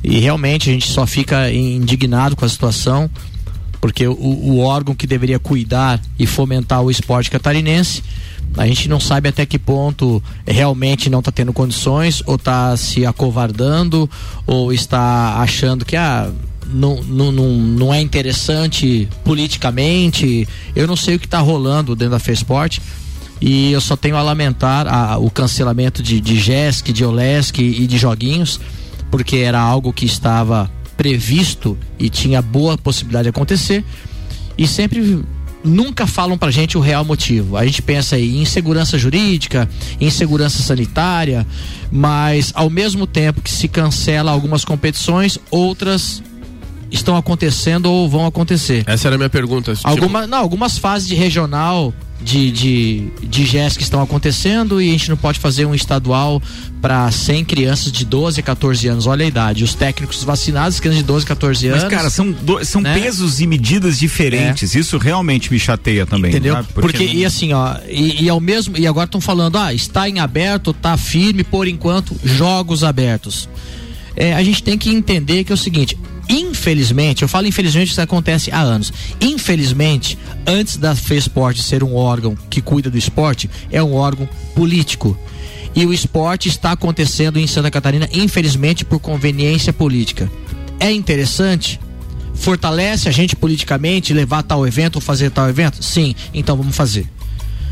[0.03, 3.09] E realmente a gente só fica indignado com a situação.
[3.81, 8.03] porque o, o órgão que deveria cuidar e fomentar o esporte catarinense
[8.57, 13.07] a gente não sabe até que ponto realmente não está tendo condições, ou está se
[13.07, 14.11] acovardando,
[14.47, 16.31] ou está achando que ah,
[16.73, 20.49] não, não, não, não é interessante politicamente.
[20.75, 22.81] Eu não sei o que está rolando dentro da FESPORT.
[23.41, 26.39] E eu só tenho a lamentar a, o cancelamento de, de
[26.93, 28.61] de OLESC e de joguinhos,
[29.11, 33.85] porque era algo que estava previsto e tinha boa possibilidade de acontecer.
[34.57, 35.25] E sempre
[35.65, 37.57] nunca falam pra gente o real motivo.
[37.57, 39.69] A gente pensa aí em insegurança jurídica,
[40.01, 41.47] insegurança sanitária,
[41.91, 46.23] mas ao mesmo tempo que se cancela algumas competições, outras
[46.93, 48.85] estão acontecendo ou vão acontecer.
[48.87, 49.73] Essa era a minha pergunta.
[49.83, 54.93] Alguma, não, algumas fases de regional de, de, de GES que estão acontecendo e a
[54.93, 56.41] gente não pode fazer um estadual
[56.81, 59.07] para 100 crianças de 12 a 14 anos.
[59.07, 59.65] Olha a idade.
[59.65, 61.83] Os técnicos vacinados, crianças de 12 a 14 anos.
[61.83, 62.95] Mas, cara, são, do, são né?
[62.95, 64.77] pesos e medidas diferentes.
[64.77, 64.79] É.
[64.79, 66.31] Isso realmente me chateia também.
[66.31, 66.55] Entendeu?
[66.55, 66.69] Sabe?
[66.73, 67.15] Porque, Porque não...
[67.15, 68.77] e assim, ó, e, e ao mesmo.
[68.79, 73.49] E agora estão falando, ah, está em aberto, está firme, por enquanto, jogos abertos.
[74.15, 75.97] É, a gente tem que entender que é o seguinte:
[76.29, 78.93] Infelizmente, eu falo infelizmente isso acontece há anos.
[79.21, 85.19] Infelizmente, antes da FESPORT ser um órgão que cuida do esporte, é um órgão político.
[85.75, 90.31] E o esporte está acontecendo em Santa Catarina, infelizmente, por conveniência política.
[90.79, 91.81] É interessante?
[92.35, 95.83] Fortalece a gente politicamente levar tal evento ou fazer tal evento?
[95.83, 97.07] Sim, então vamos fazer.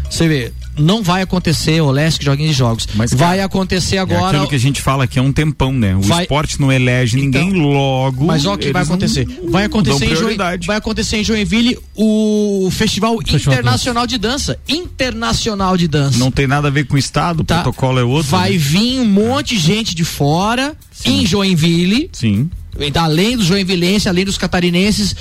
[0.09, 2.89] Você vê, não vai acontecer o Leste Joguinhos de Jogos.
[2.95, 4.25] Mas, vai cara, acontecer agora.
[4.25, 5.95] É aquilo que a gente fala que é um tempão, né?
[5.95, 6.23] O vai...
[6.23, 8.25] esporte não elege então, ninguém logo.
[8.25, 9.27] Mas olha o que vai acontecer.
[9.27, 14.59] Não, vai acontecer em Joinville, vai acontecer em Joinville o Festival, Festival Internacional de Dança.
[14.69, 16.19] Internacional de Dança.
[16.19, 17.61] Não tem nada a ver com o estado, tá.
[17.61, 18.31] o protocolo é outro.
[18.31, 18.59] Vai né?
[18.59, 21.21] vir um monte de gente de fora Sim.
[21.21, 22.11] em Joinville.
[22.13, 22.51] Sim.
[22.95, 25.15] Além dos joinvilenses, além dos catarinenses,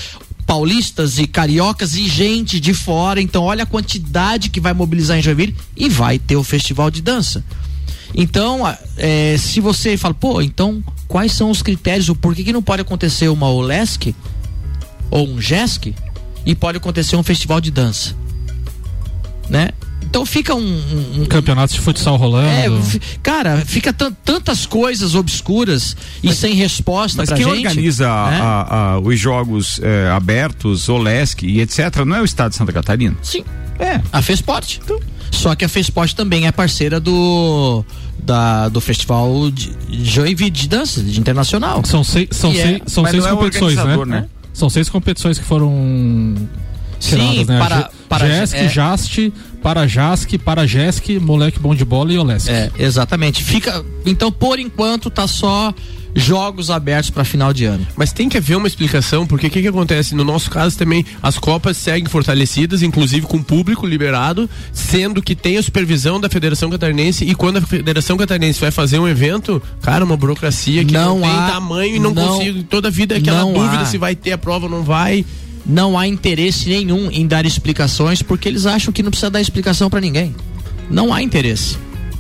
[0.49, 3.21] paulistas e cariocas e gente de fora.
[3.21, 7.03] Então, olha a quantidade que vai mobilizar em Joinville e vai ter o festival de
[7.03, 7.45] dança.
[8.15, 8.62] Então,
[8.97, 12.81] é, se você fala, pô, então quais são os critérios, o porquê que não pode
[12.81, 14.15] acontecer uma OLESC
[15.12, 15.93] ou um JESC
[16.43, 18.15] e pode acontecer um festival de dança?
[19.47, 19.69] Né?
[20.01, 22.47] Então fica um, um, um campeonato de futsal rolando.
[22.47, 27.67] É, cara, fica tantas coisas obscuras e sem resposta mas pra quem gente.
[27.67, 28.39] organiza né?
[28.41, 32.73] a, a, os jogos é, abertos, Olesc e etc, não é o estado de Santa
[32.73, 33.15] Catarina?
[33.21, 33.43] Sim.
[33.77, 34.01] É.
[34.12, 34.81] A Fesporte.
[34.83, 34.99] Então.
[35.31, 37.85] Só que a Fesporte também é parceira do
[38.21, 41.83] da, do festival de Joinville de dança de internacional.
[41.85, 44.05] São seis, são seis, é, são seis é competições, né?
[44.05, 44.25] né?
[44.53, 45.71] São seis competições que foram
[46.99, 47.57] Sim, né?
[47.57, 52.50] para, para é, Jaste, para Jask, para Jesc, Moleque Bom de Bola e Olesk.
[52.50, 53.43] É, exatamente.
[53.43, 55.74] Fica, então por enquanto tá só
[56.15, 57.86] jogos abertos para final de ano.
[57.95, 60.15] Mas tem que haver uma explicação, porque o que, que acontece?
[60.15, 65.58] No nosso caso também, as Copas seguem fortalecidas, inclusive com público liberado, sendo que tem
[65.58, 70.04] a supervisão da Federação Catarinense e quando a Federação Catarinense vai fazer um evento, cara,
[70.04, 72.63] uma burocracia que não, não tem tamanho e não, não consigo.
[72.63, 73.86] Toda a vida é aquela dúvida há.
[73.86, 75.26] se vai ter a prova ou não vai
[75.65, 79.89] não há interesse nenhum em dar explicações porque eles acham que não precisa dar explicação
[79.89, 80.36] para ninguém.
[80.89, 81.78] Não há interesse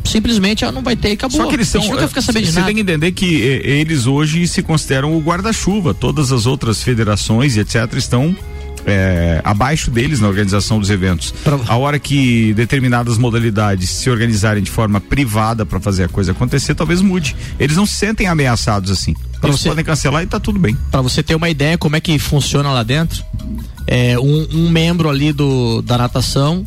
[0.09, 1.37] simplesmente ela não vai ter e acabou.
[1.37, 1.81] Só que eles são.
[1.81, 2.47] Nunca fica sabendo.
[2.47, 5.93] Você tem que entender que eh, eles hoje se consideram o guarda-chuva.
[5.93, 7.93] Todas as outras federações e etc.
[7.95, 8.35] estão
[8.85, 11.31] é, abaixo deles na organização dos eventos.
[11.43, 11.59] Pra...
[11.67, 16.75] A hora que determinadas modalidades se organizarem de forma privada para fazer a coisa acontecer,
[16.75, 17.35] talvez mude.
[17.59, 19.13] Eles não se sentem ameaçados assim.
[19.39, 20.77] Pra Eles você, podem cancelar e tá tudo bem.
[20.91, 23.23] Para você ter uma ideia como é que funciona lá dentro,
[23.87, 26.63] é, um, um membro ali do, da natação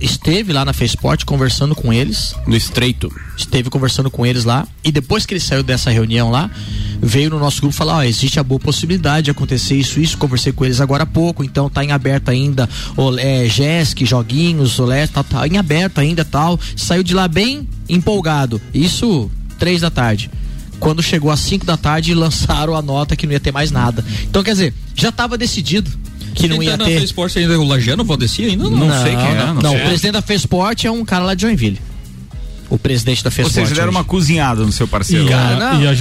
[0.00, 2.34] esteve lá na Fesport conversando com eles.
[2.46, 3.12] No estreito.
[3.36, 4.66] Esteve conversando com eles lá.
[4.84, 6.50] E depois que ele saiu dessa reunião lá,
[7.00, 10.18] veio no nosso grupo falar: ó, existe a boa possibilidade de acontecer isso, isso.
[10.18, 14.78] Conversei com eles agora há pouco, então tá em aberto ainda o é, GESC, joguinhos,
[14.78, 16.58] o tá, tá em aberto ainda tal.
[16.76, 18.60] Saiu de lá bem empolgado.
[18.72, 20.30] Isso três da tarde
[20.78, 24.04] quando chegou às 5 da tarde lançaram a nota que não ia ter mais nada.
[24.22, 25.90] Então, quer dizer, já estava decidido
[26.34, 26.94] que não ia ter.
[26.94, 28.64] Na Fesport ainda é o Lajano Valdeci ainda?
[28.64, 29.46] Não, não, sei quem é.
[29.46, 31.80] Não, não o presidente da Fesport é um cara lá de Joinville.
[32.70, 33.54] O presidente da Fesport.
[33.54, 35.26] Vocês deram uma cozinhada no seu parceiro.
[35.26, 35.92] E, a, não, e, a,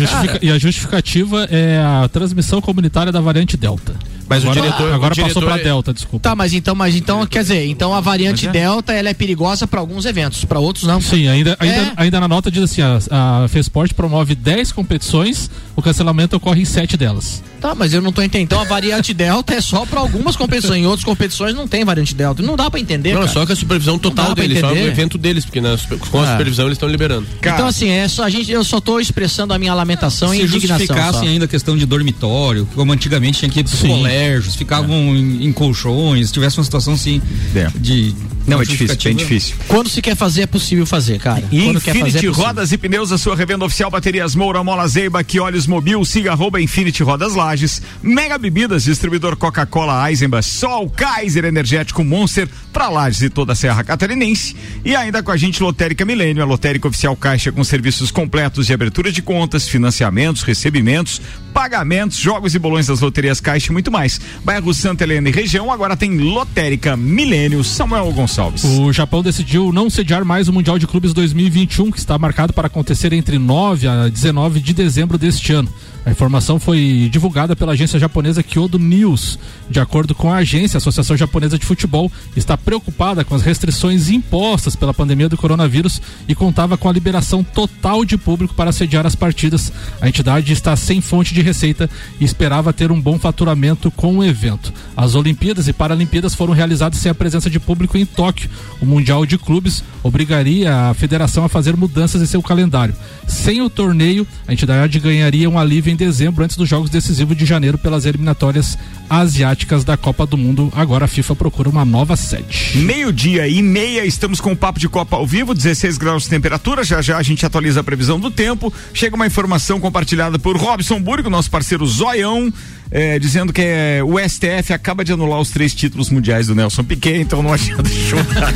[0.41, 3.95] e a justificativa é a transmissão comunitária da variante Delta.
[4.29, 6.29] Mas agora, o diretor agora o passou para Delta, desculpa.
[6.29, 8.51] Tá, mas então, mas então quer dizer, então a variante é.
[8.51, 10.99] Delta ela é perigosa para alguns eventos, para outros não.
[10.99, 11.93] Sim, ainda, ainda, é.
[11.95, 12.99] ainda na nota diz assim, a,
[13.43, 17.41] a Fesport promove 10 competições, o cancelamento ocorre em 7 delas.
[17.59, 18.45] Tá, mas eu não tô entendendo.
[18.45, 20.81] Então a variante delta é só para algumas competições.
[20.81, 22.41] Em outras competições não tem variante delta.
[22.43, 23.13] Não dá para entender.
[23.13, 23.31] Não, cara.
[23.33, 25.77] só com a supervisão total deles, só o evento deles, porque na,
[26.09, 26.31] com a Ah.
[26.31, 27.25] supervisão eles estão liberando.
[27.39, 30.43] então assim, é só a gente, eu só tô expressando a minha lamentação e Se
[30.43, 30.77] indignação.
[30.79, 31.27] justificassem só.
[31.27, 33.87] ainda a questão de dormitório, como antigamente tinha que ir pros Sim.
[33.89, 37.21] colégios, ficavam em, em colchões, se tivesse uma situação assim
[37.55, 37.67] É.
[37.75, 38.13] de.
[38.45, 39.55] Não, é difícil, bem difícil.
[39.67, 41.41] Quando se quer fazer, é possível fazer, cara.
[41.41, 42.29] Quando quer fazer, Infinity é.
[42.29, 46.31] Rodas e Pneus, a sua revenda oficial Baterias Moura, Mola Zeiba, que olhos mobil, siga
[46.31, 53.21] arroba Infinity Rodas Lages, Mega Bebidas, distribuidor Coca-Cola, Eisenbach, Sol, Kaiser Energético Monster, pra Lages
[53.21, 54.55] e toda a Serra Catarinense.
[54.83, 58.73] E ainda com a gente Lotérica Milênio, a lotérica oficial Caixa com serviços completos de
[58.73, 61.21] abertura de contas, financiamentos, recebimentos,
[61.53, 64.19] pagamentos, jogos e bolões das loterias Caixa e muito mais.
[64.43, 68.63] Bairro Santa Helena e região, agora tem Lotérica Milênio, Samuel Gonçalves.
[68.63, 72.67] O Japão decidiu não sediar mais o Mundial de Clubes 2021, que está marcado para
[72.67, 75.71] acontecer entre 9 a 19 de dezembro deste ano.
[76.07, 79.37] A informação foi divulgada pela agência japonesa Kyodo News.
[79.69, 84.09] De acordo com a agência, a Associação Japonesa de Futebol está preocupada com as restrições
[84.09, 89.05] impostas pela pandemia do coronavírus e contava com a liberação total de público para sediar
[89.05, 89.69] as partidas.
[89.99, 91.89] A entidade está sem fonte de receita
[92.21, 94.71] e esperava ter um bom faturamento com o evento.
[94.95, 98.49] As Olimpíadas e Paralimpíadas foram realizadas sem a presença de público em Tóquio.
[98.79, 102.95] O Mundial de Clubes obrigaria a federação a fazer mudanças em seu calendário.
[103.27, 107.77] Sem o torneio, a entidade ganharia um alívio dezembro antes dos jogos decisivos de janeiro
[107.77, 108.77] pelas eliminatórias
[109.09, 110.71] asiáticas da Copa do Mundo.
[110.75, 112.77] Agora a FIFA procura uma nova sede.
[112.77, 116.83] Meio-dia e meia, estamos com o Papo de Copa ao vivo, 16 graus de temperatura.
[116.83, 118.71] Já já a gente atualiza a previsão do tempo.
[118.93, 122.53] Chega uma informação compartilhada por Robson Burgo, nosso parceiro Zoião,
[122.91, 126.83] eh, dizendo que eh, o STF acaba de anular os três títulos mundiais do Nelson
[126.83, 128.53] Piquet, então não adianta chorar.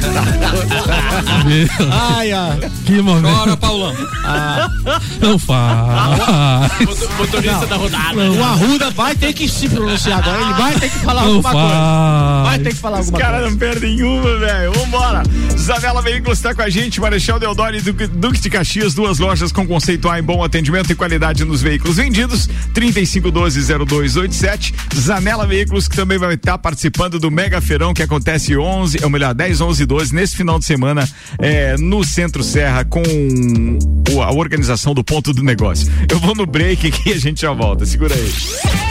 [2.18, 2.60] ai, ai.
[2.86, 3.36] Que momento.
[3.36, 3.94] Bora, Paulão.
[5.22, 6.72] Não faz.
[7.18, 8.32] Motorista da rodada.
[8.32, 10.42] O Arruda vai ter que se pronunciar agora.
[10.42, 11.68] Ele vai ter que falar Não alguma coisa.
[11.68, 12.64] Vai faz.
[12.64, 13.52] ter que falar Os alguma caras coisa.
[13.52, 14.72] não perdem uma, velho.
[14.74, 15.24] Vambora.
[15.58, 17.00] Zanela Veículos está com a gente.
[17.00, 20.92] Marechal Deodoro e Duque, Duque de Caxias, duas lojas com conceito A em bom atendimento
[20.92, 22.50] e qualidade nos veículos vendidos.
[24.28, 24.74] 3512-0287.
[24.96, 29.34] Zanela Veículos, que também vai estar participando do Mega Feirão, que acontece 11, ou melhor,
[29.34, 31.08] 10, 11 e 12, nesse final de semana,
[31.40, 33.02] eh, no Centro Serra, com
[34.22, 35.92] a organização do ponto do negócio.
[36.10, 37.86] Eu vou no break aqui e a gente já volta.
[37.86, 38.91] Segura aí.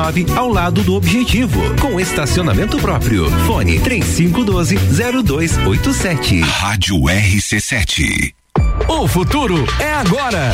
[0.35, 1.61] ao lado do Objetivo.
[1.79, 3.29] Com estacionamento próprio.
[3.45, 4.75] Fone 3512
[5.23, 6.41] 0287.
[6.41, 8.33] Rádio RC7.
[8.87, 10.53] O futuro é agora.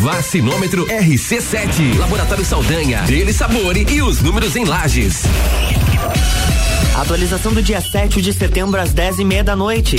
[0.00, 1.98] Vacinômetro RC7.
[1.98, 3.02] Laboratório Saldanha.
[3.02, 5.24] Dele Sabore e os números em lajes.
[6.94, 9.96] Atualização do dia 7 de setembro às 10 e meia da noite.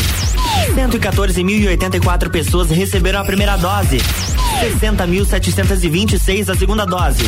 [0.74, 3.98] 114.084 pessoas receberam a primeira dose.
[4.60, 7.24] 60.726 a segunda dose.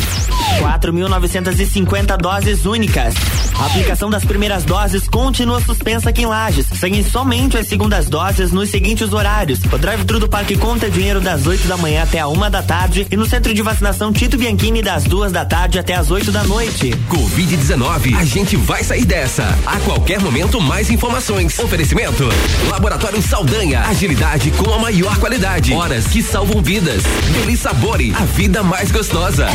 [0.60, 3.14] 4.950 doses únicas.
[3.58, 6.66] A aplicação das primeiras doses continua suspensa aqui em Lages.
[6.78, 9.60] Seguem somente as segundas doses nos seguintes horários.
[9.72, 13.06] O drive-thru do Parque Conta Dinheiro das 8 da manhã até a uma da tarde
[13.10, 16.44] e no centro de vacinação Tito Bianchini das duas da tarde até as 8 da
[16.44, 16.90] noite.
[17.08, 18.14] Covid-19.
[18.16, 19.44] A gente vai sair dessa.
[19.64, 21.58] A qualquer momento, mais informações.
[21.58, 22.28] Oferecimento:
[22.68, 23.80] Laboratório Saldanha.
[23.82, 25.72] Agilidade com a maior qualidade.
[25.72, 27.02] Horas que salvam vidas.
[27.30, 28.12] Deli Sabore.
[28.16, 29.46] A vida mais gostosa.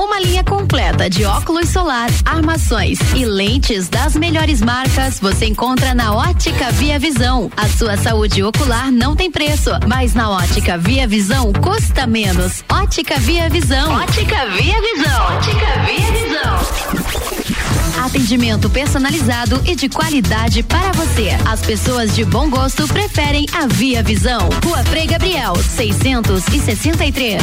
[0.00, 6.14] Uma linha completa de óculos solar, armações e lentes das melhores marcas você encontra na
[6.14, 7.52] Ótica Via Visão.
[7.54, 12.64] A sua saúde ocular não tem preço, mas na Ótica Via Visão custa menos.
[12.72, 13.92] Ótica Via Visão.
[13.92, 15.36] Ótica Via Visão.
[15.36, 16.60] Ótica Via Visão.
[18.02, 21.28] Atendimento personalizado e de qualidade para você.
[21.46, 24.48] As pessoas de bom gosto preferem a Via Visão.
[24.64, 27.42] Rua Frei Gabriel, 663.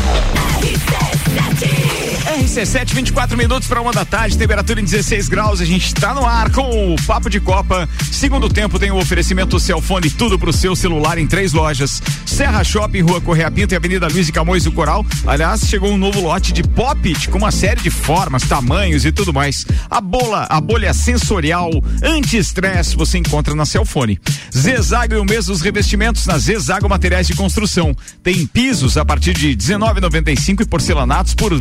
[0.61, 2.00] He says nothing.
[2.31, 5.59] RC7, 24 minutos para uma da tarde, temperatura em 16 graus.
[5.59, 7.89] A gente está no ar com o Papo de Copa.
[8.09, 13.01] Segundo tempo tem o oferecimento Celfone, tudo pro seu celular em três lojas: Serra Shopping,
[13.01, 15.05] Rua Correia Pinto e Avenida Luiz e Camões do Coral.
[15.27, 19.33] Aliás, chegou um novo lote de Pop-It com uma série de formas, tamanhos e tudo
[19.33, 19.65] mais.
[19.89, 21.69] A bola, a bolha sensorial
[22.01, 24.17] anti-estresse você encontra na Celfone.
[24.55, 27.93] Zezago e o mês dos revestimentos na Zezago Materiais de Construção.
[28.23, 31.53] Tem pisos a partir de 19,95 e porcelanatos por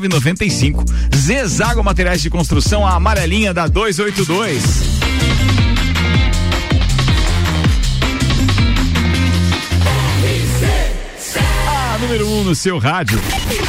[0.00, 0.84] 29,95.
[1.14, 5.21] Zezago Materiais de Construção, a amarelinha da 282.
[12.12, 13.18] Número 1 um no seu rádio.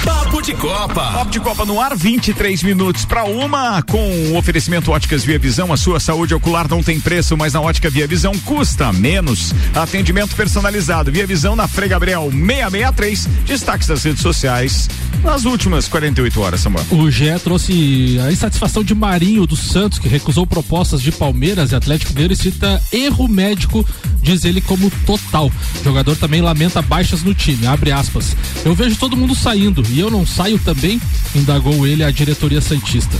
[0.04, 1.12] Papo de Copa.
[1.14, 5.72] Papo de Copa no ar, 23 minutos para uma, com o oferecimento Óticas Via Visão.
[5.72, 9.54] A sua saúde ocular não tem preço, mas na Ótica Via Visão custa menos.
[9.74, 11.10] Atendimento personalizado.
[11.10, 13.26] Via Visão na Frei Gabriel 663.
[13.46, 14.90] Destaques das redes sociais
[15.24, 16.86] nas últimas 48 horas, Samuel.
[16.92, 21.76] O GE trouxe a insatisfação de Marinho dos Santos, que recusou propostas de Palmeiras e
[21.76, 23.86] Atlético Mineiro e cita erro médico,
[24.22, 25.50] diz ele como total.
[25.80, 28.33] O jogador também lamenta baixas no time, abre aspas.
[28.66, 31.02] Eu vejo todo mundo saindo e eu não saio também,
[31.36, 33.18] indagou ele a diretoria Santista.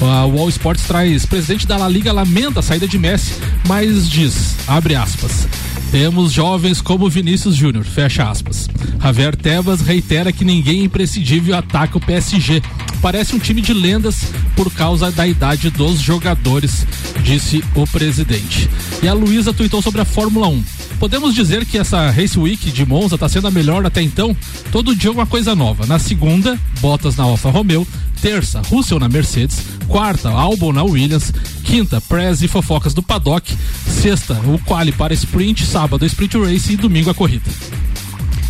[0.00, 3.34] A Wall Sports traz, presidente da La Liga lamenta a saída de Messi,
[3.66, 5.46] mas diz, abre aspas.
[5.90, 8.68] Temos jovens como Vinícius Júnior, fecha aspas.
[9.00, 12.60] Javier Tebas reitera que ninguém é imprescindível ataca o PSG.
[13.00, 14.22] Parece um time de lendas
[14.56, 16.84] por causa da idade dos jogadores,
[17.22, 18.68] disse o presidente.
[19.02, 20.64] E a Luísa tuitou sobre a Fórmula 1.
[20.98, 24.34] Podemos dizer que essa Race Week de Monza está sendo a melhor até então?
[24.72, 25.84] Todo dia uma coisa nova.
[25.86, 27.86] Na segunda, Bottas na Alfa Romeo.
[28.22, 29.58] Terça, Russell na Mercedes.
[29.86, 31.32] Quarta, Albon na Williams.
[31.62, 33.54] Quinta, Prez e fofocas do paddock.
[33.86, 35.66] Sexta, o quali para sprint.
[35.66, 37.50] Sábado, sprint race e domingo a corrida.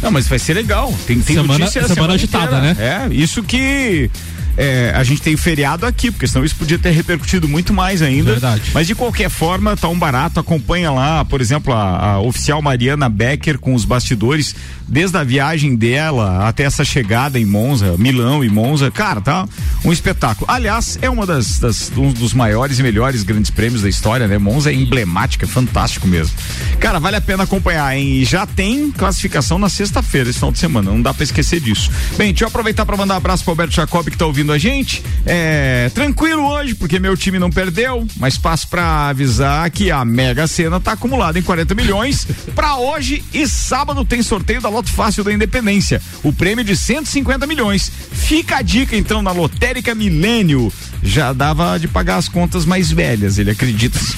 [0.00, 0.94] Não, mas vai ser legal.
[1.06, 2.74] Tem, tem Semana- notícia a semana agitada, inteira.
[2.74, 3.08] né?
[3.10, 4.08] É, isso que
[4.56, 8.32] é, a gente tem feriado aqui, porque senão isso podia ter repercutido muito mais ainda.
[8.32, 8.62] Verdade.
[8.72, 10.38] Mas de qualquer forma, tá um barato.
[10.40, 14.54] Acompanha lá, por exemplo, a, a oficial Mariana Becker com os bastidores,
[14.86, 18.90] desde a viagem dela até essa chegada em Monza, Milão e Monza.
[18.90, 19.48] Cara, tá
[19.84, 20.46] um espetáculo.
[20.50, 24.38] Aliás, é uma das, das- um dos maiores e melhores grandes prêmios da história, né?
[24.38, 26.34] Monza é emblemática, é fantástico mesmo.
[26.78, 28.16] Cara, vale a pena acompanhar, hein?
[28.20, 30.90] E já tem classificação na sexta-feira, esse final de semana.
[30.90, 31.90] Não dá pra esquecer disso.
[32.16, 34.58] Bem, deixa eu aproveitar pra mandar um abraço pro Alberto Jacob que tá ouvindo a
[34.58, 35.02] gente.
[35.26, 40.46] É, tranquilo hoje, porque meu time não perdeu, mas passo pra avisar que a Mega
[40.46, 42.26] Sena tá acumulada em 40 milhões.
[42.54, 46.00] Pra hoje e sábado tem sorteio da Loto Fácil da Independência.
[46.22, 47.90] O prêmio de 150 milhões.
[48.12, 50.72] Fica a dica então na Lotérica Milênio.
[51.04, 53.98] Já dava de pagar as contas mais velhas, ele acredita.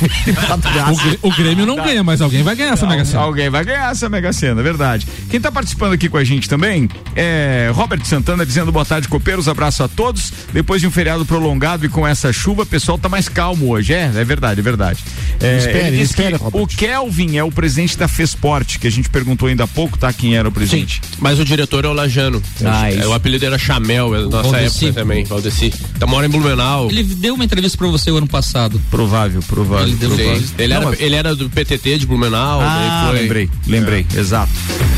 [1.23, 3.21] O, o Grêmio não ganha, mas alguém vai ganhar essa Mega Sena.
[3.23, 5.07] Alguém vai ganhar essa Mega Sena, verdade.
[5.29, 9.49] Quem tá participando aqui com a gente também é Robert Santana dizendo boa tarde, copeiros,
[9.49, 10.33] abraço a todos.
[10.53, 13.93] Depois de um feriado prolongado e com essa chuva, o pessoal tá mais calmo hoje.
[13.93, 15.03] É, é verdade, é verdade.
[15.41, 15.57] É,
[15.97, 16.63] Espere, Robert.
[16.63, 20.13] O Kelvin é o presidente da Fesport, que a gente perguntou ainda há pouco, tá?
[20.13, 21.01] Quem era o presidente.
[21.19, 22.43] Mas o diretor é o Lajano.
[22.65, 24.87] Ah, É, o apelido era Chamel, é da nossa Valdeci.
[24.87, 25.73] época também, Valdeci.
[25.99, 26.76] Tá mora em Blumenau.
[26.91, 28.81] Ele deu uma entrevista pra você o ano passado.
[28.91, 29.87] Provável, provável.
[29.87, 30.43] Ele deu provável.
[30.59, 32.61] Ele, era, Não, mas- ele era do PTT de Blumenau.
[32.61, 33.21] Ah, foi.
[33.21, 34.53] lembrei, lembrei, exato.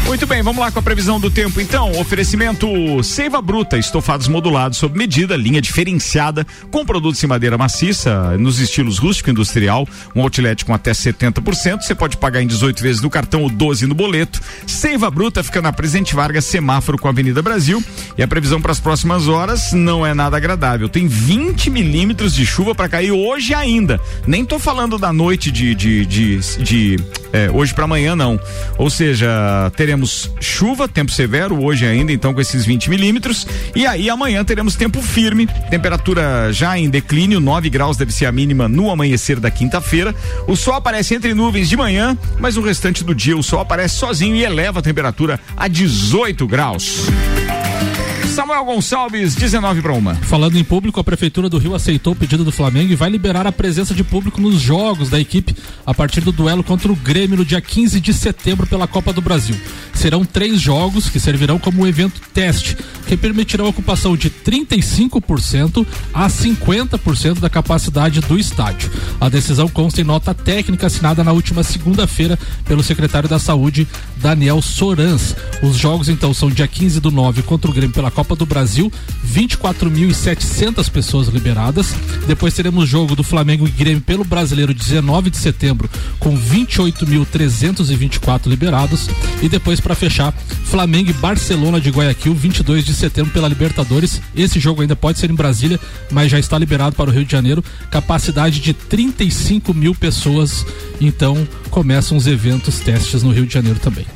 [0.06, 1.92] Muito bem, vamos lá com a previsão do tempo então.
[2.00, 2.66] Oferecimento
[3.02, 8.98] Seiva Bruta, estofados modulados sob medida, linha diferenciada, com produtos em madeira maciça, nos estilos
[8.98, 11.82] rústico e industrial, um outlet com até 70%.
[11.82, 14.40] Você pode pagar em 18 vezes no cartão ou 12 no boleto.
[14.66, 17.82] Seiva Bruta fica na Presidente Vargas, semáforo com a Avenida Brasil.
[18.16, 20.88] E a previsão para as próximas horas não é nada agradável.
[20.88, 24.00] Tem 20 milímetros de chuva para cair hoje ainda.
[24.26, 26.96] Nem tô falando da noite de, de, de, de,
[27.32, 28.38] é, hoje para amanhã, não.
[28.76, 29.28] Ou seja,
[29.76, 33.46] teremos chuva, tempo severo hoje ainda, então com esses 20 milímetros.
[33.74, 38.32] E aí amanhã teremos tempo firme, temperatura já em declínio, 9 graus deve ser a
[38.32, 40.14] mínima no amanhecer da quinta-feira.
[40.46, 43.96] O sol aparece entre nuvens de manhã, mas o restante do dia o sol aparece
[43.96, 47.08] sozinho e eleva a temperatura a 18 graus.
[48.38, 50.14] Samuel Gonçalves, 19 para uma.
[50.14, 53.48] Falando em público, a Prefeitura do Rio aceitou o pedido do Flamengo e vai liberar
[53.48, 57.38] a presença de público nos jogos da equipe a partir do duelo contra o Grêmio
[57.38, 59.56] no dia 15 de setembro pela Copa do Brasil.
[59.92, 62.76] Serão três jogos que servirão como evento teste,
[63.08, 65.84] que permitirão a ocupação de 35%
[66.14, 68.88] a 50% da capacidade do estádio.
[69.20, 74.62] A decisão consta em nota técnica assinada na última segunda-feira pelo secretário da Saúde, Daniel
[74.62, 75.34] Sorans.
[75.60, 78.90] Os jogos então são dia 15 do 9 contra o Grêmio pela Copa do Brasil,
[79.26, 81.94] 24.700 pessoas liberadas.
[82.26, 89.08] Depois teremos jogo do Flamengo e Grêmio pelo Brasileiro 19 de setembro com 28.324 liberados
[89.42, 90.32] e depois para fechar
[90.64, 94.20] Flamengo e Barcelona de Guayaquil 22 de setembro pela Libertadores.
[94.34, 97.32] Esse jogo ainda pode ser em Brasília, mas já está liberado para o Rio de
[97.32, 97.64] Janeiro.
[97.90, 100.64] Capacidade de 35 mil pessoas.
[101.00, 104.06] Então começam os eventos testes no Rio de Janeiro também.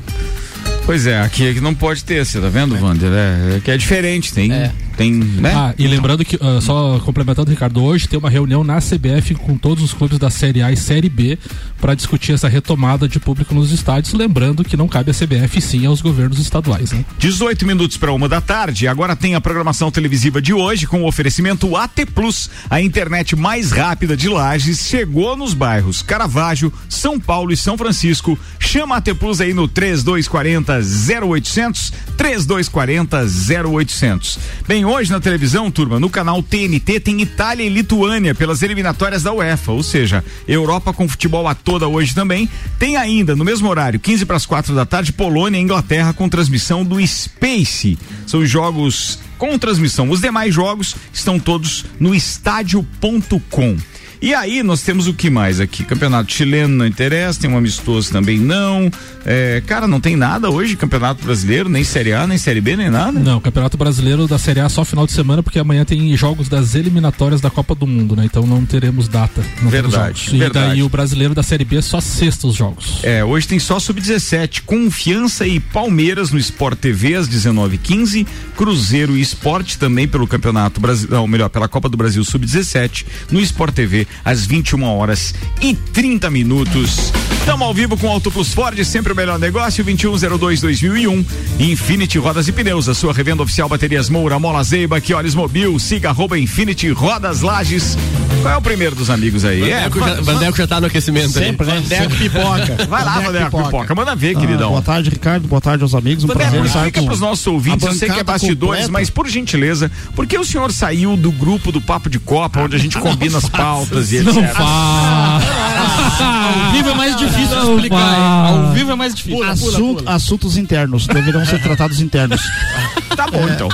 [0.85, 3.09] Pois é, aqui é que não pode ter, você tá vendo, Wander?
[3.11, 4.51] É, é que é diferente, tem,
[4.95, 5.53] tem, né?
[5.55, 9.57] Ah, e lembrando que, ah, só complementando, Ricardo, hoje tem uma reunião na CBF com
[9.57, 11.37] todos os clubes da Série A e Série B
[11.79, 14.13] para discutir essa retomada de público nos estádios.
[14.13, 17.03] Lembrando que não cabe à CBF sim aos governos estaduais, né?
[17.17, 18.87] 18 minutos para uma da tarde.
[18.87, 22.49] Agora tem a programação televisiva de hoje com o oferecimento AT Plus.
[22.69, 28.37] A internet mais rápida de Lages chegou nos bairros Caravaggio, São Paulo e São Francisco.
[28.59, 30.79] Chama a AT Plus aí no 3240
[31.25, 33.25] 0800 3240
[33.67, 34.39] 0800.
[34.67, 39.33] Bem, hoje na televisão, turma, no canal TNT tem Itália e Lituânia pelas eliminatórias da
[39.33, 42.49] UEFA, ou seja, Europa com futebol a toda hoje também.
[42.79, 46.29] Tem ainda no mesmo horário, 15 para as 4 da tarde, Polônia e Inglaterra com
[46.29, 47.97] transmissão do Space.
[48.25, 50.09] São jogos com transmissão.
[50.09, 53.77] Os demais jogos estão todos no estádio.com.
[54.23, 55.83] E aí nós temos o que mais aqui?
[55.83, 58.89] Campeonato chileno não interessa, tem um amistoso também não.
[59.25, 62.89] É, cara, não tem nada hoje, Campeonato Brasileiro, nem Série A, nem Série B, nem
[62.89, 63.19] nada.
[63.19, 66.75] Não, Campeonato Brasileiro da Série A só final de semana, porque amanhã tem jogos das
[66.75, 68.25] eliminatórias da Copa do Mundo, né?
[68.25, 69.41] Então não teremos data.
[69.61, 70.35] Não teremos Verdade.
[70.35, 72.99] E daí o brasileiro da Série B só sexta os jogos.
[73.03, 78.25] É, hoje tem só sub-17, Confiança e Palmeiras no Sport TV às 19h15,
[78.57, 83.39] Cruzeiro e Esporte também pelo Campeonato Brasileiro, ou melhor, pela Copa do Brasil sub-17 no
[83.39, 87.13] Sport TV às 21 horas e 30 minutos.
[87.39, 91.25] Estamos ao vivo com Auto Plus Ford, sempre o melhor negócio, 2102-2001.
[91.59, 96.09] Infinity Rodas e Pneus, a sua revenda oficial Baterias Moura, Mola Zeiba, Quiores Mobil, siga
[96.09, 97.97] arroba Infinity Rodas Lages.
[98.41, 99.61] Qual é o primeiro dos amigos aí?
[99.61, 101.45] Vandeco já- Vandeco já tá no aquecimento aí.
[101.45, 101.75] Sempre, né?
[101.81, 102.85] Vandeco Pipoca.
[102.89, 103.95] Vai lá, Vandeco Vandeco Pipoca.
[103.95, 104.69] Manda ver, Ah, queridão.
[104.71, 105.47] boa tarde, Ricardo.
[105.47, 106.23] Boa tarde aos amigos.
[106.23, 108.81] Um Vandeco, prazer estar explica com para os nossos ouvintes, eu sei que é bastidores,
[108.85, 108.91] completa.
[108.91, 112.75] mas por gentileza, por que o senhor saiu do grupo do Papo de Copa, onde
[112.75, 114.33] a gente combina as pautas e etc?
[114.33, 115.43] Não faz.
[115.97, 118.47] Ao vivo é mais difícil de Não explicar.
[118.47, 119.43] Ao vivo é mais difícil.
[119.43, 122.41] Assunto- Assuntos internos, deverão ser tratados internos.
[123.13, 123.69] Tá bom, então.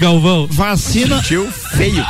[0.00, 0.48] Galvão.
[0.50, 1.22] Vacina.
[1.22, 2.04] Tio feio.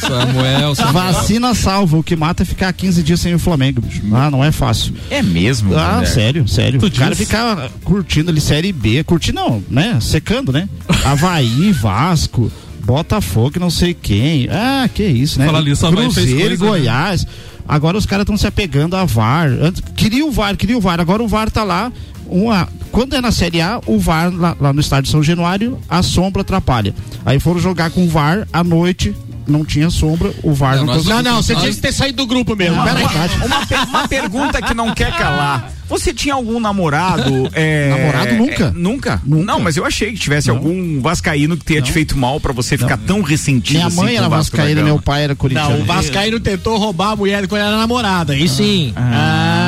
[0.00, 0.92] Samuel, Samuel.
[0.94, 1.98] Vacina salva.
[1.98, 4.00] O que mata é ficar 15 dias sem o Flamengo, bicho.
[4.14, 4.94] Ah, não é fácil.
[5.10, 5.76] É mesmo?
[5.76, 6.80] Ah, sério, sério.
[6.80, 7.26] Tu o cara disse?
[7.26, 9.04] fica curtindo ali Série B.
[9.04, 9.98] Curtir não, né?
[10.00, 10.66] Secando, né?
[11.04, 12.50] Havaí, Vasco.
[12.82, 14.48] Botafogo, não sei quem.
[14.50, 15.44] Ah, que isso, né?
[15.46, 16.70] Falar nisso, Havaí fez Cruzeiro e coisa, né?
[16.80, 17.26] Goiás.
[17.66, 19.48] Agora os caras estão se apegando a VAR.
[19.48, 21.00] Antes, queria o VAR, queria o VAR.
[21.00, 21.92] Agora o VAR tá lá.
[22.26, 26.02] Uma, quando é na Série A, o VAR lá, lá no estádio São Januário, a
[26.02, 26.94] sombra atrapalha.
[27.24, 29.14] Aí foram jogar com o VAR à noite,
[29.52, 32.26] não tinha sombra, o VAR não, Não, conseguiu- não, você tinha que ter saído do
[32.26, 32.74] grupo mesmo.
[32.74, 33.04] Uma, Peraí.
[33.04, 35.70] uma, uma per- uma pergunta que não quer calar.
[35.88, 37.50] Você tinha algum namorado?
[37.52, 38.64] é, Namorado nunca.
[38.64, 39.20] é, nunca?
[39.26, 39.44] Nunca.
[39.44, 42.78] Não, mas eu achei que tivesse algum vascaíno que tenha te feito mal pra você
[42.78, 43.74] ficar tão ressentido.
[43.76, 45.74] Minha assim mãe com era vascaína, meu pai era corintiano.
[45.76, 48.32] Não, o Vascaíno tentou roubar a mulher quando era namorada.
[48.32, 48.94] Aí sim.
[48.96, 49.61] Ah, aí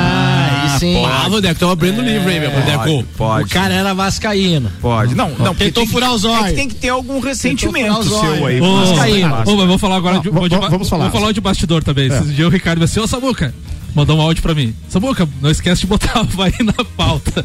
[0.79, 1.03] sim.
[1.05, 3.03] Ah, Vandeco, tamo abrindo o livro aí, meu Vandeco.
[3.17, 3.45] Pode.
[3.45, 4.71] O cara era vascaíno.
[4.81, 5.15] Pode.
[5.15, 5.47] Não, não.
[5.47, 6.53] porque Tentou tem- furar os é que olhos.
[6.55, 8.61] tem que ter algum ressentimento seu aí.
[8.61, 9.33] Ô, Vascaíno.
[9.45, 10.49] Ô, mas vamos falar agora Não, de, vamos
[10.89, 11.05] falar.
[11.07, 12.11] Vamos falar de bastidor também.
[12.11, 12.17] É.
[12.19, 13.53] Esse dia o Ricardo vai assim, ô Samuca,
[13.93, 14.73] mandou um áudio pra mim.
[14.89, 17.43] Samuca, não esquece de botar o Havaí na pauta.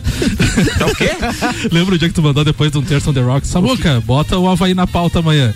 [0.79, 1.11] Tá o quê?
[1.71, 3.47] Lembra o dia que tu mandou depois de um terço on The Rock?
[3.47, 5.55] Samuca, bota o Havaí na pauta amanhã.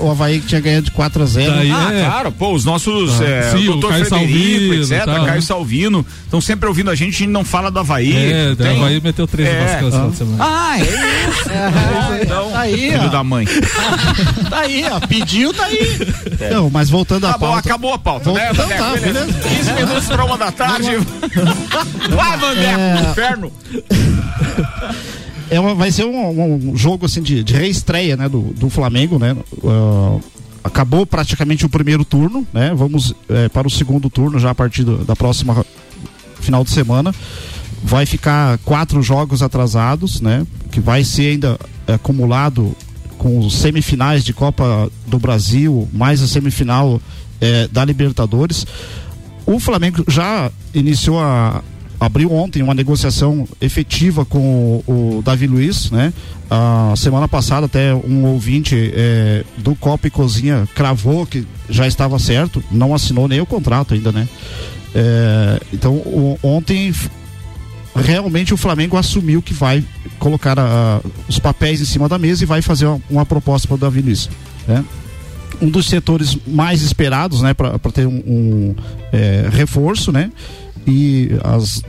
[0.00, 2.04] O Havaí que tinha ganhado de 4 a 0 Daí Ah, é.
[2.04, 5.24] claro, pô, os nossos Ah, é, sim, o doutor Caio Frederico, Salvino, etc, tal.
[5.26, 8.14] Caio Salvino, estão sempre ouvindo a gente, a gente não fala do Havaí.
[8.32, 9.80] É, o tem- Havaí meteu três É.
[9.80, 10.36] no de semana.
[10.44, 11.50] Ah, é isso.
[11.50, 13.08] Ah, então, Tá aí, filho ó.
[13.08, 13.46] da mãe.
[14.50, 15.00] Tá aí, ó.
[15.06, 15.98] Pediu, tá aí.
[16.52, 17.68] Não, mas voltando à Tá bom, pauta.
[17.68, 18.82] acabou a pauta, Vol- né, então Vandeco?
[18.84, 19.24] tá, beleza.
[19.24, 19.48] beleza.
[19.48, 20.90] 15 minutos pra uma da tarde.
[22.14, 23.10] Vai, Vandeco, É.
[23.10, 23.52] inferno.
[25.54, 29.18] É uma- vai ser um, um jogo assim de, de reestreia né, do, do Flamengo,
[29.18, 29.36] né?
[29.64, 30.18] Ah,
[30.62, 32.72] acabou praticamente o primeiro turno, né?
[32.74, 35.64] Vamos eh, para o segundo turno já a partir do- da próxima
[36.40, 37.14] final de semana.
[37.82, 40.46] Vai ficar quatro jogos atrasados, né?
[40.70, 42.74] Que vai ser ainda acumulado
[43.18, 47.00] com os semifinais de Copa do Brasil, mais a semifinal
[47.40, 48.66] eh, da Libertadores.
[49.46, 51.62] O Flamengo já iniciou a
[52.04, 56.12] abriu ontem uma negociação efetiva com o, o Davi Luiz, né?
[56.50, 62.18] A semana passada até um ouvinte eh, do Copa e Cozinha cravou que já estava
[62.18, 64.28] certo, não assinou nem o contrato ainda, né?
[64.94, 66.92] Eh, então o- ontem
[67.96, 69.84] realmente o Flamengo assumiu que vai
[70.18, 73.74] colocar a- os papéis em cima da mesa e vai fazer uma, uma proposta para
[73.74, 74.28] o Davi Luiz,
[74.66, 74.84] né?
[75.62, 78.74] um dos setores mais esperados, né, para ter um, um,
[79.12, 80.32] é, reforço, né,
[80.84, 81.80] e as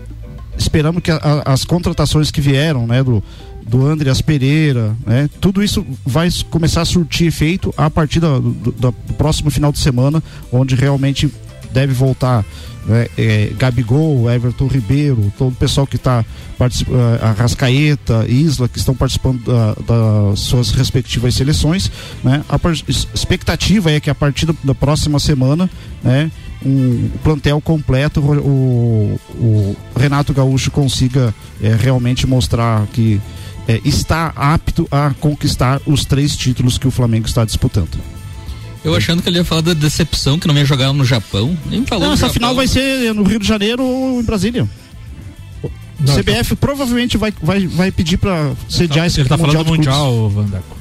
[0.57, 3.23] esperamos que a- a- as contratações que vieram, né, do
[3.67, 8.71] do Andreas Pereira, né, tudo isso vai começar a surtir efeito a partir do, do-
[8.71, 11.27] do próximo final de semana, onde realmente
[11.75, 12.43] deve voltar
[12.87, 16.23] né, é, Gabigol, Everton Ribeiro, todo o pessoal que está
[16.57, 19.73] participando, Arrascaeta, Isla, que estão participando da-
[20.29, 21.91] das suas respectivas seleções.
[22.23, 22.43] Né?
[22.49, 22.57] A
[23.13, 25.69] expectativa é que a partir da próxima semana,
[26.03, 26.31] né,
[26.65, 33.19] um plantel completo, o, o Renato Gaúcho consiga é, realmente mostrar que
[33.67, 37.97] é, está apto a conquistar os três títulos que o Flamengo está disputando.
[38.85, 41.57] Eu achando que ele ia falar da decepção que não ia jogar no Japão.
[41.65, 42.33] Nem falou Não, essa Japão.
[42.33, 44.69] final vai ser no Rio de Janeiro ou em Brasília.
[45.63, 45.69] O
[46.03, 49.71] CBF provavelmente vai, vai, vai pedir para sediar esse Ele tá falando do.
[49.71, 50.77] Mundial, Vandeco.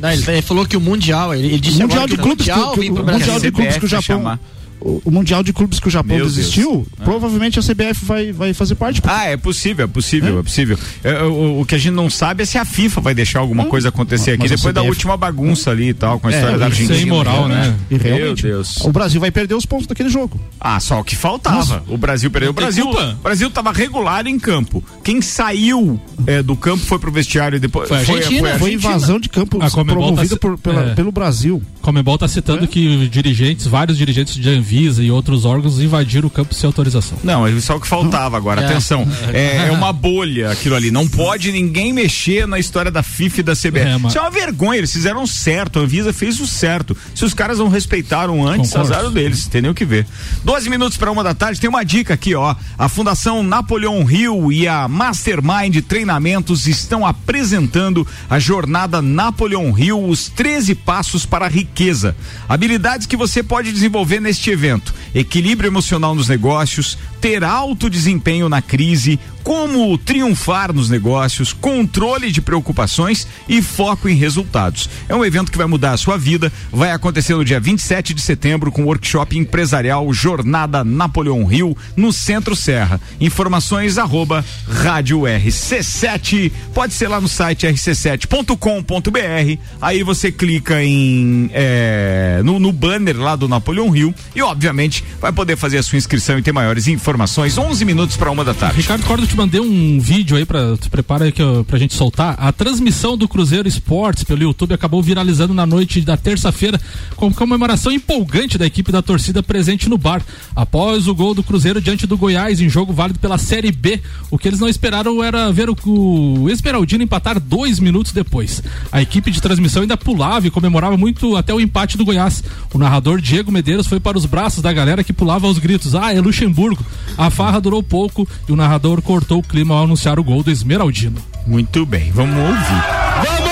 [0.00, 2.22] Não, ele, ele falou que o Mundial, ele, ele disse o mundial agora de que
[2.22, 4.40] clubes Mundial que, que, mundial de clubes que o Japão chamar.
[4.80, 7.04] O, o mundial de clubes que o Japão Meu desistiu Ah.
[7.04, 10.78] provavelmente a CBF vai, vai fazer parte Ah, é possível, é possível, é, possível.
[11.02, 13.64] É, o, o que a gente não sabe é se a FIFA vai deixar alguma
[13.66, 16.54] coisa acontecer aqui mas depois da CBF última bagunça ali e tal, com a história
[16.54, 17.06] É, da isso é Argentina.
[17.06, 17.76] imoral, né?
[17.90, 18.76] e Meu realmente Deus.
[18.84, 21.82] o Brasil vai perder os pontos daquele jogo Ah, só o que faltava.
[21.88, 22.50] O Brasil perdeu.
[22.50, 24.82] O Brasil, o Brasil tava regular em campo.
[25.02, 28.72] Quem saiu é, do campo foi pro vestiário e depois Foi a Argentina, foi Argentina.
[28.74, 30.94] invasão de campo A Comebol promovida tá- por, pela- é.
[30.94, 36.26] pelo Brasil Comebol tá citando que dirigentes, vários dirigentes de Anvisa e outros órgãos invadiram
[36.26, 37.16] o campo sem autorização.
[37.22, 38.56] Não, é só o que faltava agora.
[38.66, 38.66] É.
[38.66, 40.90] Atenção, é, é uma bolha aquilo ali.
[40.90, 43.78] Não pode ninguém mexer na história da FIFA e da CBF.
[43.78, 44.78] É, mas- Isso é uma vergonha.
[44.78, 45.78] Eles fizeram certo.
[45.78, 46.96] A Anvisa fez o certo.
[47.14, 48.92] Se os caras não respeitaram antes, Concordo.
[48.94, 49.46] azar deles.
[49.46, 50.04] Tem nem o que ver.
[50.42, 51.60] 12 minutos para uma da tarde.
[51.60, 52.56] Tem uma dica aqui, ó.
[52.78, 60.28] A Fundação Napoleão Rio e a Mastermind Treinamentos estão apresentando a jornada Napoleão Rio, os
[60.28, 62.16] 13 passos para a riqueza.
[62.48, 68.60] Habilidades que você pode desenvolver neste evento: equilíbrio emocional nos negócios, ter alto desempenho na
[68.60, 74.90] crise, como triunfar nos negócios, controle de preocupações e foco em resultados.
[75.08, 76.52] É um evento que vai mudar a sua vida.
[76.72, 82.12] Vai acontecer no dia 27 de setembro com o workshop empresarial Jornada Napoleão Rio no
[82.12, 83.00] Centro Serra.
[83.20, 86.50] Informações arroba rádio RC7.
[86.74, 89.60] Pode ser lá no site rc7.com.br.
[89.80, 95.30] Aí você clica em é, no, no banner lá do Napoleão Rio e obviamente vai
[95.30, 97.56] poder fazer a sua inscrição e ter maiores informações.
[97.56, 98.80] 11 minutos para uma da tarde.
[98.80, 99.04] Ricardo
[99.36, 100.74] te mandei um vídeo aí pra.
[100.80, 102.34] Se prepara aí que, eu- pra gente soltar.
[102.38, 106.80] A transmissão do Cruzeiro Esportes pelo YouTube acabou viralizando na noite da terça-feira
[107.14, 110.22] com comemoração empolgante da equipe da torcida presente no bar.
[110.54, 114.38] Após o gol do Cruzeiro diante do Goiás em jogo válido pela Série B, o
[114.38, 118.62] que eles não esperaram era ver o, o Esmeraldino empatar dois minutos depois.
[118.90, 122.42] A equipe de transmissão ainda pulava e comemorava muito até o empate do Goiás.
[122.72, 126.14] O narrador Diego Medeiros foi para os braços da galera que pulava aos gritos: Ah,
[126.14, 126.84] é Luxemburgo.
[127.18, 130.50] A farra durou pouco e o narrador cortou o clima ao anunciar o gol do
[130.50, 131.20] Esmeraldino.
[131.46, 132.84] Muito bem, vamos ouvir.
[133.24, 133.46] É!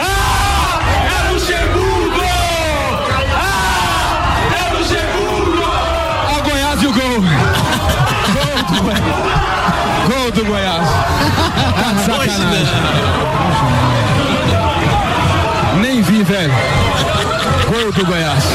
[0.00, 0.80] Ah!
[1.02, 1.34] É
[6.92, 7.26] e.
[8.32, 9.06] Gol do Goiás.
[10.08, 10.88] Gol do Goiás.
[12.04, 12.66] Sacanagem.
[15.80, 16.54] Nem vi, velho.
[17.68, 18.45] Gol do Goiás.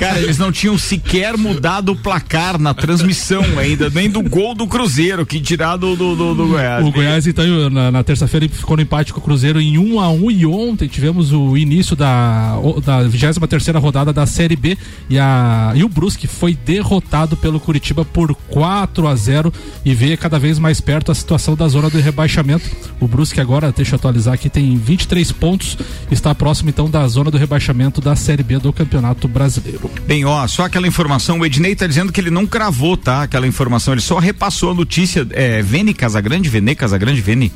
[0.00, 4.66] Cara, eles não tinham sequer mudado o placar na transmissão ainda, nem do gol do
[4.66, 6.86] Cruzeiro, que tirar do, do, do, do Goiás.
[6.86, 10.08] O Goiás, então, na, na terça-feira ficou no empate com o Cruzeiro em 1 a
[10.08, 14.78] 1 e ontem tivemos o início da, da 23 rodada da Série B
[15.10, 19.52] e, a, e o Brusque foi derrotado pelo Curitiba por 4 a 0
[19.84, 22.64] e vê cada vez mais perto a situação da zona do rebaixamento.
[22.98, 25.76] O Brusque agora, deixa eu atualizar aqui, tem 23 pontos,
[26.10, 29.89] está próximo então da zona do rebaixamento da Série B do Campeonato Brasileiro.
[30.06, 33.22] Bem, ó, só aquela informação, o Ednei tá dizendo que ele não cravou, tá?
[33.22, 37.52] Aquela informação, ele só repassou a notícia, é, Vene Casagrande, Vene Casagrande, Vene?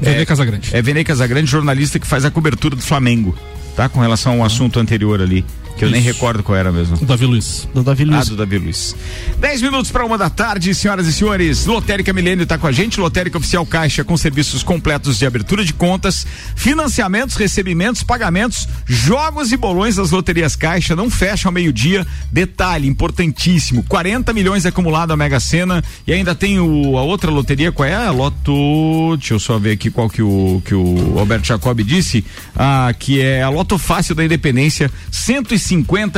[0.00, 0.70] Vene Casagrande.
[0.72, 3.36] É Vene Casagrande, jornalista que faz a cobertura do Flamengo,
[3.74, 3.88] tá?
[3.88, 5.44] Com relação ao assunto anterior ali,
[5.78, 6.96] que eu nem recordo qual era mesmo.
[6.98, 7.68] Davi Luiz.
[7.72, 8.28] Do Davi Ah, Luiz.
[8.28, 8.96] do Davi Luiz.
[9.38, 11.64] 10 minutos para uma da tarde, senhoras e senhores.
[11.66, 12.98] Lotérica Milênio está com a gente.
[12.98, 16.26] Lotérica Oficial Caixa com serviços completos de abertura de contas,
[16.56, 20.96] financiamentos, recebimentos, pagamentos, jogos e bolões das loterias Caixa.
[20.96, 22.04] Não fecha ao meio-dia.
[22.32, 27.70] Detalhe importantíssimo: 40 milhões acumulado a Mega Sena e ainda tem o, a outra loteria.
[27.70, 27.94] Qual é?
[27.94, 29.16] A Loto.
[29.16, 32.24] Deixa eu só ver aqui qual que o, que o Alberto Jacob disse.
[32.56, 34.90] Ah, que é a Loto Fácil da Independência.
[35.12, 35.67] 150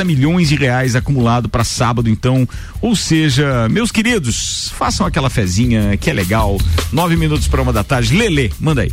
[0.03, 2.47] milhões de reais acumulado para sábado, então.
[2.81, 6.57] Ou seja, meus queridos, façam aquela fezinha que é legal.
[6.91, 8.15] Nove minutos para uma da tarde.
[8.15, 8.91] Lele, manda aí.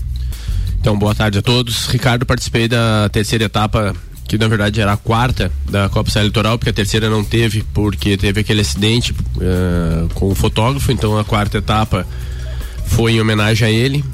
[0.81, 1.87] Então, boa tarde a todos.
[1.87, 3.95] Ricardo, participei da terceira etapa,
[4.27, 7.65] que na verdade era a quarta da Copa Serra Litoral, porque a terceira não teve,
[7.75, 10.93] porque teve aquele acidente eh, com o fotógrafo.
[10.93, 12.07] Então, a quarta etapa
[12.87, 14.05] foi em homenagem a ele.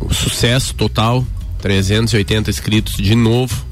[0.00, 1.26] Um sucesso total,
[1.60, 3.71] 380 inscritos de novo.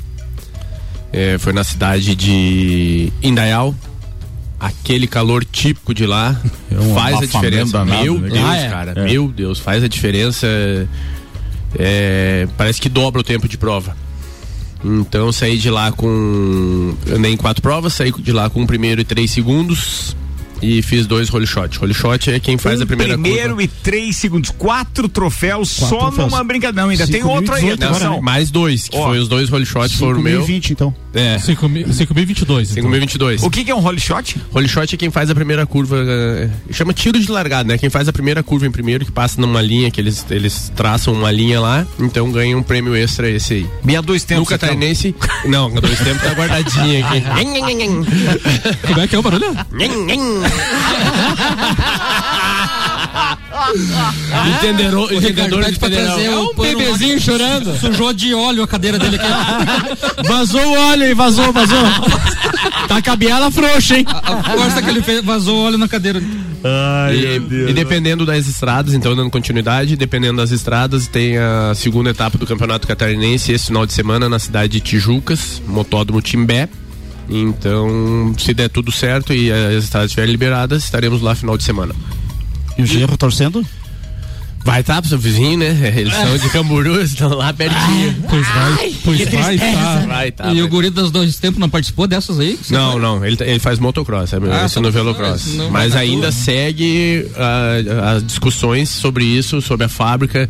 [1.13, 3.75] Eh, foi na cidade de Indaial.
[4.59, 6.39] Aquele calor típico de lá
[6.71, 7.73] um faz a diferença.
[7.79, 8.29] danado, Meu né?
[8.31, 8.69] Deus, Ah, é?
[8.69, 8.93] cara.
[8.97, 9.05] É.
[9.05, 10.47] Meu Deus, faz a diferença.
[11.79, 13.97] É, parece que dobra o tempo de prova.
[14.85, 16.95] Então saí de lá com.
[17.13, 20.17] Andei em quatro provas, saí de lá com um primeiro e três segundos
[20.63, 21.79] e fiz dois roll shot.
[21.79, 23.63] Roll shot é quem faz Um a primeira primeiro curva.
[23.63, 24.51] e três segundos.
[24.51, 26.31] Quatro troféus Quatro só troféus.
[26.33, 26.83] numa brincadeira.
[26.83, 28.23] Não, ainda tem outro aí, Não, atenção.
[28.23, 30.39] mais dois, que Ó, foi os dois roll shots foram meu.
[30.39, 30.95] 2020, então.
[31.13, 31.37] É.
[31.39, 32.69] 5.022.
[32.75, 33.43] 5.022.
[33.45, 34.37] O que, que é um roll shot?
[34.53, 35.97] Roll shot é quem faz a primeira curva.
[36.07, 37.79] eh, chama tiro de largada, né?
[37.79, 41.13] Quem faz a primeira curva em primeiro, que passa numa linha, que eles, eles traçam
[41.13, 43.67] uma linha lá, então ganha um prêmio extra esse aí.
[43.87, 44.45] E a dois tempos.
[44.45, 45.15] No catarinense.
[45.47, 47.21] Não, a dois tempos tá guardadinha aqui.
[48.87, 49.47] Como é que é o barulho?
[54.57, 56.07] Entenderou, O entendedor entenderão.
[56.07, 57.77] trazer É o um bebezinho chorando.
[57.79, 59.27] Sujou de óleo a cadeira dele aqui.
[60.27, 61.79] Vazou o óleo aí, vazou, vazou.
[62.89, 64.07] tá com a biela frouxa, hein?
[64.09, 66.23] A força que ele fez, vazou óleo na cadeira.
[66.63, 67.71] Ai, e, meu Deus.
[67.71, 72.47] e dependendo das estradas, então dando continuidade, dependendo das estradas, tem a segunda etapa do
[72.47, 76.69] Campeonato Catarinense esse final de semana na cidade de Tijucas, Motódromo Timbé.
[77.31, 81.95] Então, se der tudo certo e as estradas estiverem liberadas, estaremos lá final de semana.
[82.77, 83.65] E o Gerro torcendo?
[84.63, 85.71] Vai estar pro seu vizinho, né?
[85.97, 88.15] Eles são de Camburu, estão lá pertinho.
[88.29, 90.05] Pois vai, pois vai, tá.
[90.07, 90.53] Vai tá.
[90.53, 92.59] e o guri dos dois tempos não participou dessas aí?
[92.69, 93.01] Não, foi?
[93.01, 95.47] não, ele, ele faz motocross, é meu, Ah, esse é no velocross.
[95.47, 96.33] mas não Mas vai ainda tua.
[96.33, 100.49] segue ah, as discussões sobre isso, sobre a fábrica,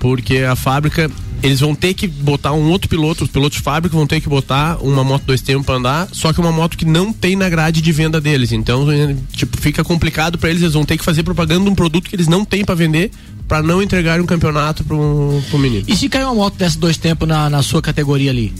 [0.00, 1.08] porque a fábrica,
[1.42, 4.28] eles vão ter que botar um outro piloto, os pilotos de fábrica vão ter que
[4.28, 7.48] botar uma moto dois tempos pra andar, só que uma moto que não tem na
[7.48, 8.52] grade de venda deles.
[8.52, 8.86] Então,
[9.32, 12.14] tipo, fica complicado pra eles, eles vão ter que fazer propaganda de um produto que
[12.14, 13.10] eles não têm pra vender,
[13.48, 15.84] pra não entregarem um campeonato pro, pro menino.
[15.88, 18.52] E se cair uma moto dessa dois tempos na, na sua categoria ali?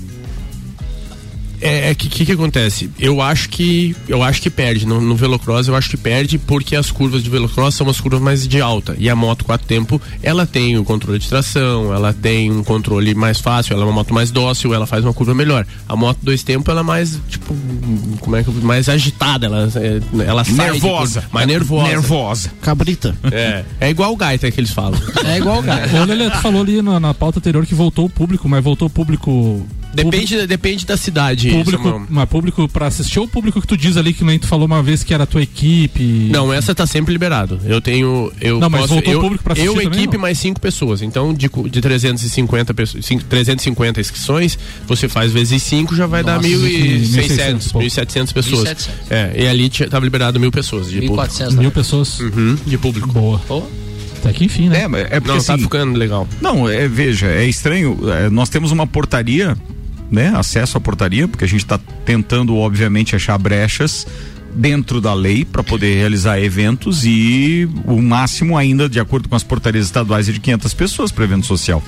[1.63, 2.91] É, é que que que acontece?
[2.99, 6.75] Eu acho que eu acho que perde no, no velocross, eu acho que perde porque
[6.77, 10.01] as curvas de velocross são as curvas mais de alta e a moto quatro tempo,
[10.23, 13.93] ela tem o controle de tração, ela tem um controle mais fácil, ela é uma
[13.93, 15.65] moto mais dócil, ela faz uma curva melhor.
[15.89, 17.55] A moto dois tempos ela é mais tipo,
[18.21, 21.21] como é que eu- mais agitada, ela é, ela Nervosa.
[21.21, 21.89] curva, mais nervosa.
[21.89, 22.53] Nervosa.
[22.61, 23.17] Cabrita.
[23.31, 25.01] É, é igual o gaita que eles falam.
[25.25, 26.01] É igual o.
[26.01, 28.87] Ô, Lelê, tu falou ali na, na pauta anterior que voltou o público, mas voltou
[28.89, 29.65] o público.
[29.95, 32.07] Depende, depende da cidade, Público, Samuel.
[32.09, 34.83] mas público pra assistir ou público que tu diz ali que nem tu falou uma
[34.83, 36.03] vez que era a tua equipe?
[36.31, 37.61] Não, essa tá sempre liberado.
[37.65, 38.33] Eu tenho.
[38.41, 40.23] Eu Não, mas posso, voltou eu, público pra assistir Eu, também, equipe, não?
[40.23, 41.03] mais cinco pessoas.
[41.03, 46.37] Então, de, de 350 pessoas, cinco- 350 inscrições, você faz vezes 5 já vai dar
[46.37, 48.69] Nossa, 1.600, 1.600, 1.700 pessoas.
[48.69, 48.89] 1.700.
[49.11, 51.17] É, e ali tava liberado mil pessoas de público.
[51.35, 51.53] 1.400.
[51.57, 52.21] Mil pessoas.
[52.21, 53.09] Uhum, de público.
[53.13, 53.41] Boa.
[54.19, 54.83] Até que enfim, né?
[54.83, 56.29] É, mas é porque Não, tá assim, ficando legal.
[56.41, 57.99] Não, é, veja, é estranho.
[58.11, 59.57] é, nós temos uma portaria,
[60.13, 60.33] né?
[60.37, 64.07] Acesso à portaria, porque a gente está tentando, obviamente, achar brechas
[64.55, 69.43] dentro da lei para poder realizar eventos e o máximo ainda, de acordo com as
[69.43, 71.83] portarias estaduais, é de 500 pessoas para evento social.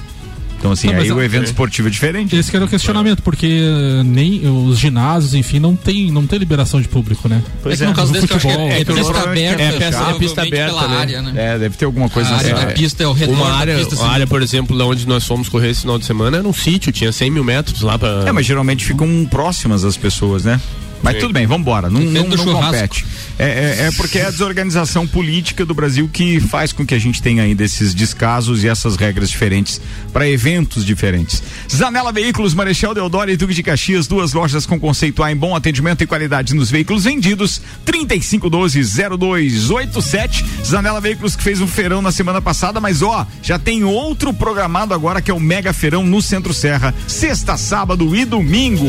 [0.59, 1.47] Então, assim, Não, aí o evento é.
[1.47, 2.35] esportivo é diferente.
[2.35, 6.39] Esse que era o questionamento, porque eh, nem os ginásios, enfim, não tem, não tem
[6.39, 7.43] liberação de público, né?
[7.63, 9.63] Pois é que no caso desse eu acho que futebol, é, é Então, pista aberta,
[9.63, 10.97] é pista- é pista aberta, pela né?
[10.97, 11.33] área, né?
[11.37, 13.55] É, deve ter alguma coisa A área nessa da pista é ao redor Uma da
[13.57, 13.95] área, pista.
[13.97, 14.15] uma assim.
[14.15, 16.91] área, por exemplo, lá onde nós fomos correr esse final de semana, era um sítio,
[16.91, 18.25] tinha 100 mil metros lá pra.
[18.27, 20.59] É, mas geralmente ficam próximas as pessoas, né?
[21.05, 21.21] Mas Sim.
[21.21, 21.91] tudo bem, vamos embora.
[21.91, 23.05] Não, não, não compete.
[23.39, 26.99] É, é, é porque é a desorganização política do Brasil que faz com que a
[26.99, 29.79] gente tenha ainda esses descasos e essas regras diferentes
[30.15, 31.43] para eventos diferentes.
[31.71, 35.55] Zanela Veículos, Marechal Deodoro e Duque de Caxias, duas lojas com conceito A em bom
[35.55, 37.61] atendimento e qualidade nos veículos vendidos.
[37.85, 40.43] 3512-0287.
[40.65, 44.95] Zanela Veículos que fez um feirão na semana passada, mas ó, já tem outro programado
[44.95, 48.87] agora que é o Mega Feirão no Centro Serra, sexta, sábado e domingo.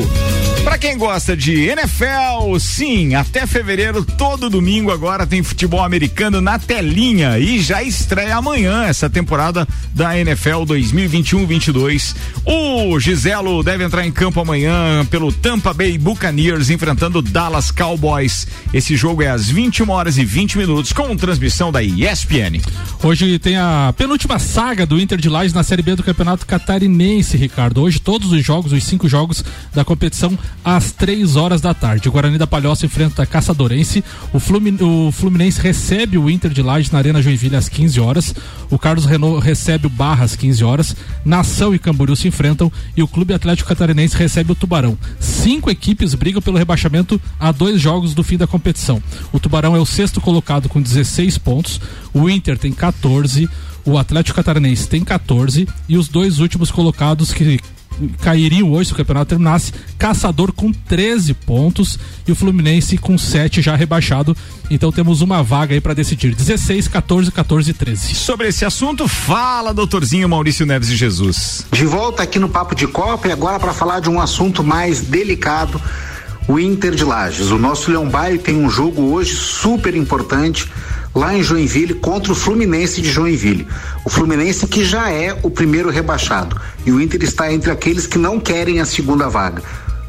[0.64, 2.05] Pra quem gosta de NFL,
[2.60, 8.84] sim, até fevereiro, todo domingo agora tem futebol americano na telinha e já estreia amanhã
[8.84, 12.16] essa temporada da NFL 2021-22.
[12.46, 18.48] O Giselo deve entrar em campo amanhã pelo Tampa Bay Buccaneers enfrentando Dallas Cowboys.
[18.74, 22.62] Esse jogo é às 21 horas e 20 minutos com transmissão da ESPN.
[23.04, 27.38] Hoje tem a penúltima saga do Inter de Lages na Série B do Campeonato Catarinense,
[27.38, 27.82] Ricardo.
[27.82, 29.44] Hoje todos os jogos, os cinco jogos
[29.74, 31.85] da competição, às três horas da tarde.
[32.10, 34.04] O Guarani da Palhoça enfrenta a Caçadorense.
[34.34, 38.34] O, Flumi- o Fluminense recebe o Inter de Lages na Arena Joinville às 15 horas.
[38.72, 40.96] O Carlos Renault recebe o Barra às 15 horas.
[41.24, 44.98] Nação e Camboriú se enfrentam e o Clube Atlético Catarinense recebe o Tubarão.
[45.20, 49.02] Cinco equipes brigam pelo rebaixamento a dois jogos do fim da competição.
[49.32, 51.80] O Tubarão é o sexto colocado com 16 pontos.
[52.14, 53.48] O Inter tem 14.
[53.86, 55.68] O Atlético Catarinense tem 14.
[55.88, 57.60] E os dois últimos colocados que
[58.22, 63.62] cairiam hoje se o campeonato terminasse, Caçador com 13 pontos e o Fluminense com 7
[63.62, 64.36] já rebaixado.
[64.70, 68.16] Então temos uma vaga aí para decidir: 16, 14, 14 e 13.
[68.16, 71.66] Sobre esse assunto, fala, doutorzinho Maurício Neves de Jesus.
[71.72, 75.02] De volta aqui no Papo de Copa e agora para falar de um assunto mais
[75.02, 75.82] delicado,
[76.48, 77.52] o Inter de Lages.
[77.52, 80.70] O nosso Leão Baio tem um jogo hoje super importante
[81.16, 83.66] lá em Joinville contra o Fluminense de Joinville.
[84.04, 88.18] O Fluminense que já é o primeiro rebaixado e o Inter está entre aqueles que
[88.18, 89.64] não querem a segunda vaga.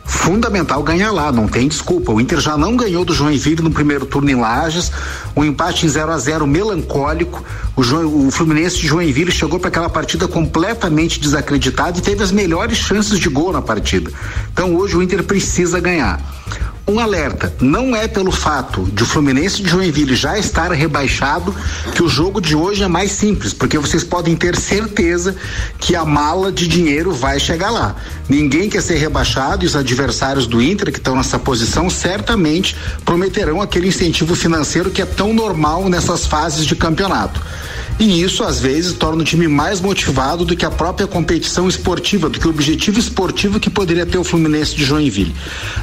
[0.04, 2.12] Fundamental ganhar lá, não tem desculpa.
[2.12, 4.90] O Inter já não ganhou do Joinville no primeiro turno em Lages,
[5.34, 7.42] um empate em 0 a 0 melancólico.
[7.74, 7.80] O,
[8.26, 13.18] o Fluminense de Joinville chegou para aquela partida completamente desacreditado e teve as melhores chances
[13.18, 14.11] de gol na partida.
[14.52, 16.20] Então hoje o Inter precisa ganhar.
[16.89, 21.55] Um alerta, não é pelo fato de o Fluminense de Joinville já estar rebaixado
[21.93, 25.34] que o jogo de hoje é mais simples, porque vocês podem ter certeza
[25.80, 27.97] que a mala de dinheiro vai chegar lá.
[28.28, 33.61] Ninguém quer ser rebaixado e os adversários do Inter que estão nessa posição certamente prometerão
[33.61, 37.41] aquele incentivo financeiro que é tão normal nessas fases de campeonato.
[37.99, 42.28] E isso, às vezes, torna o time mais motivado do que a própria competição esportiva,
[42.28, 45.34] do que o objetivo esportivo que poderia ter o Fluminense de Joinville.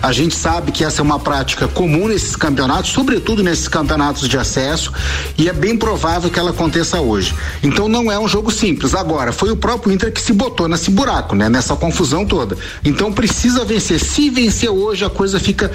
[0.01, 4.37] A gente sabe que essa é uma prática comum nesses campeonatos, sobretudo nesses campeonatos de
[4.37, 4.93] acesso,
[5.37, 7.33] e é bem provável que ela aconteça hoje.
[7.63, 8.93] Então não é um jogo simples.
[8.93, 11.49] Agora, foi o próprio Inter que se botou nesse buraco, né?
[11.49, 12.55] Nessa confusão toda.
[12.85, 13.99] Então precisa vencer.
[13.99, 15.71] Se vencer hoje, a coisa fica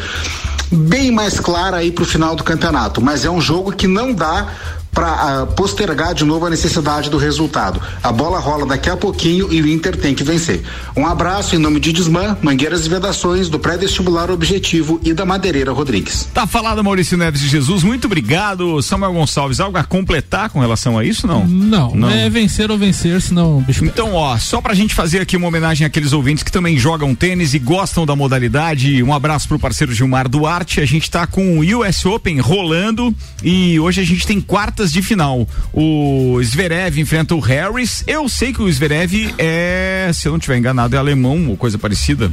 [0.70, 3.00] bem mais clara aí pro final do campeonato.
[3.00, 4.48] Mas é um jogo que não dá
[4.92, 7.80] para uh, postergar de novo a necessidade do resultado.
[8.02, 10.62] A bola rola daqui a pouquinho e o Inter tem que vencer.
[10.96, 15.72] Um abraço em nome de Desmã, Mangueiras e Vedações, do pré-vestibular Objetivo e da Madeireira
[15.72, 16.28] Rodrigues.
[16.34, 17.82] Tá falado, Maurício Neves de Jesus.
[17.82, 19.60] Muito obrigado, Samuel Gonçalves.
[19.60, 21.46] Algo a completar com relação a isso, não?
[21.46, 22.10] Não, não.
[22.10, 23.84] é vencer ou vencer, senão bicho.
[23.84, 27.54] Então, ó, só pra gente fazer aqui uma homenagem àqueles ouvintes que também jogam tênis
[27.54, 29.02] e gostam da modalidade.
[29.02, 30.80] Um abraço pro parceiro Gilmar Duarte.
[30.80, 34.40] A gente tá com o US Open rolando e hoje a gente tem
[34.78, 35.46] quartas de final.
[35.72, 38.04] O Zverev enfrenta o Harris.
[38.06, 41.76] Eu sei que o Zverev é, se eu não estiver enganado, é alemão ou coisa
[41.76, 42.30] parecida.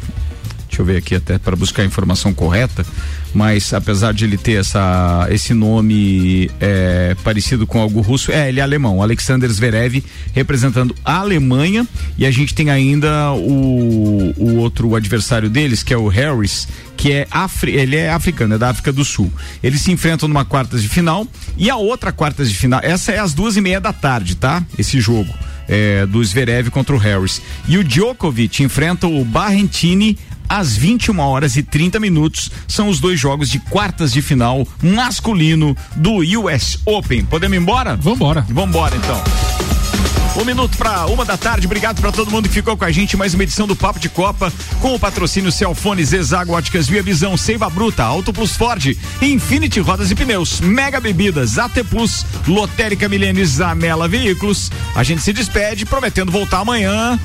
[0.68, 2.86] Deixa eu ver aqui até para buscar a informação correta.
[3.34, 8.62] Mas apesar de ele ter essa, esse nome é, parecido com algo russo, é, ele
[8.62, 9.02] é alemão.
[9.02, 10.02] Alexander Zverev
[10.34, 11.86] representando a Alemanha.
[12.18, 17.12] E a gente tem ainda o, o outro adversário deles, que é o Harris, que
[17.12, 19.32] é Afri, ele é africano, é da África do Sul.
[19.62, 23.20] Eles se enfrentam numa quartas de final e a outra quartas de final, essa é
[23.20, 24.64] às duas e meia da tarde, tá?
[24.78, 25.34] Esse jogo.
[25.68, 27.42] É, do Zverev contra o Harris.
[27.68, 30.16] E o Djokovic enfrenta o Barrentini
[30.48, 32.52] às 21 horas e 30 minutos.
[32.68, 37.26] São os dois jogos de quartas de final masculino do US Open.
[37.26, 37.96] Podemos ir embora?
[37.96, 38.46] Vambora.
[38.50, 39.22] Vambora então.
[40.38, 41.66] Um minuto para uma da tarde.
[41.66, 43.16] Obrigado para todo mundo que ficou com a gente.
[43.16, 47.38] Mais uma edição do Papo de Copa com o patrocínio Celfone, Zezago Óticas Via Visão,
[47.38, 53.50] Seiva Bruta, Auto Plus Ford, Infinity Rodas e Pneus, Mega Bebidas, AT Plus, Lotérica Milênios,
[53.50, 54.70] Zanela Veículos.
[54.94, 57.18] A gente se despede prometendo voltar amanhã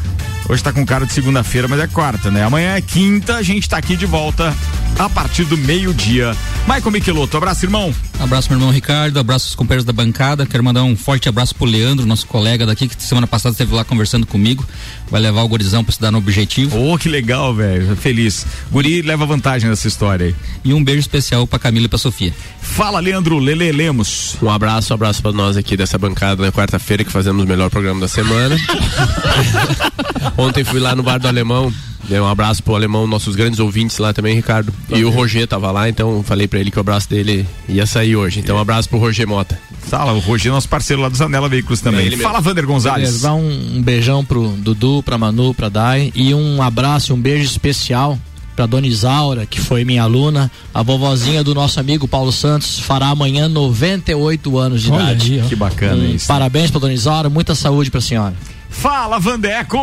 [0.50, 2.42] Hoje tá com cara de segunda-feira, mas é quarta, né?
[2.42, 4.52] Amanhã é quinta, a gente tá aqui de volta
[4.98, 6.36] a partir do meio-dia.
[6.66, 7.94] Michael Michelotto, abraço, irmão.
[8.18, 10.44] Abraço, meu irmão Ricardo, abraço aos companheiros da bancada.
[10.44, 13.84] Quero mandar um forte abraço pro Leandro, nosso colega daqui, que semana passada esteve lá
[13.84, 14.66] conversando comigo.
[15.08, 16.78] Vai levar o gurizão pra estudar no objetivo.
[16.78, 17.94] Oh, que legal, velho.
[17.94, 18.44] Feliz.
[18.72, 20.34] Guri leva vantagem nessa história aí.
[20.64, 22.34] E um beijo especial pra Camila e pra Sofia.
[22.60, 24.36] Fala, Leandro Lele Lemos.
[24.42, 27.70] Um abraço, um abraço pra nós aqui dessa bancada na quarta-feira que fazemos o melhor
[27.70, 28.56] programa da semana.
[30.40, 31.70] Ontem fui lá no bar do Alemão.
[32.08, 34.72] Dei um abraço pro alemão, nossos grandes ouvintes lá também, Ricardo.
[34.88, 38.16] E o Roger tava lá, então falei para ele que o abraço dele ia sair
[38.16, 38.40] hoje.
[38.40, 39.60] Então um abraço pro Roger Mota.
[39.82, 42.08] Fala, o Roger, nosso parceiro lá do Zanela Veículos também.
[42.08, 43.20] É Fala, Vander Gonzalez.
[43.20, 47.44] Dá um, um beijão pro Dudu, pra Manu, pra Dai e um abraço, um beijo
[47.44, 48.18] especial
[48.56, 53.08] para Dona Isaura, que foi minha aluna, a vovozinha do nosso amigo Paulo Santos, fará
[53.08, 55.40] amanhã 98 anos de Olha idade.
[55.40, 56.26] Aí, que bacana um, isso.
[56.26, 58.34] Parabéns para Dona Isaura, muita saúde para a senhora.
[58.70, 59.78] Fala, Vandeco!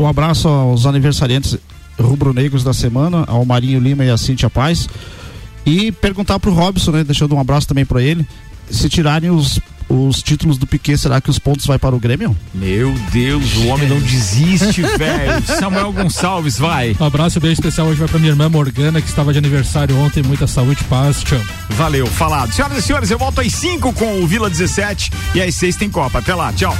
[0.00, 1.56] Um abraço aos aniversariantes
[1.98, 4.88] rubro-negros da semana, ao Marinho Lima e a Cintia Paz.
[5.64, 8.26] E perguntar pro Robson, né, deixando um abraço também para ele,
[8.70, 9.60] se tirarem os
[9.90, 12.36] os títulos do Piquet, será que os pontos vai para o Grêmio?
[12.54, 15.44] Meu Deus, o homem não desiste, velho.
[15.44, 16.96] Samuel Gonçalves, vai.
[17.00, 20.22] Um abraço bem especial hoje vai para minha irmã Morgana, que estava de aniversário ontem.
[20.22, 21.40] Muita saúde, paz, tchau.
[21.70, 22.52] Valeu, falado.
[22.52, 25.90] Senhoras e senhores, eu volto às 5 com o Vila 17 e às 6 tem
[25.90, 26.20] Copa.
[26.20, 26.76] Até lá, tchau.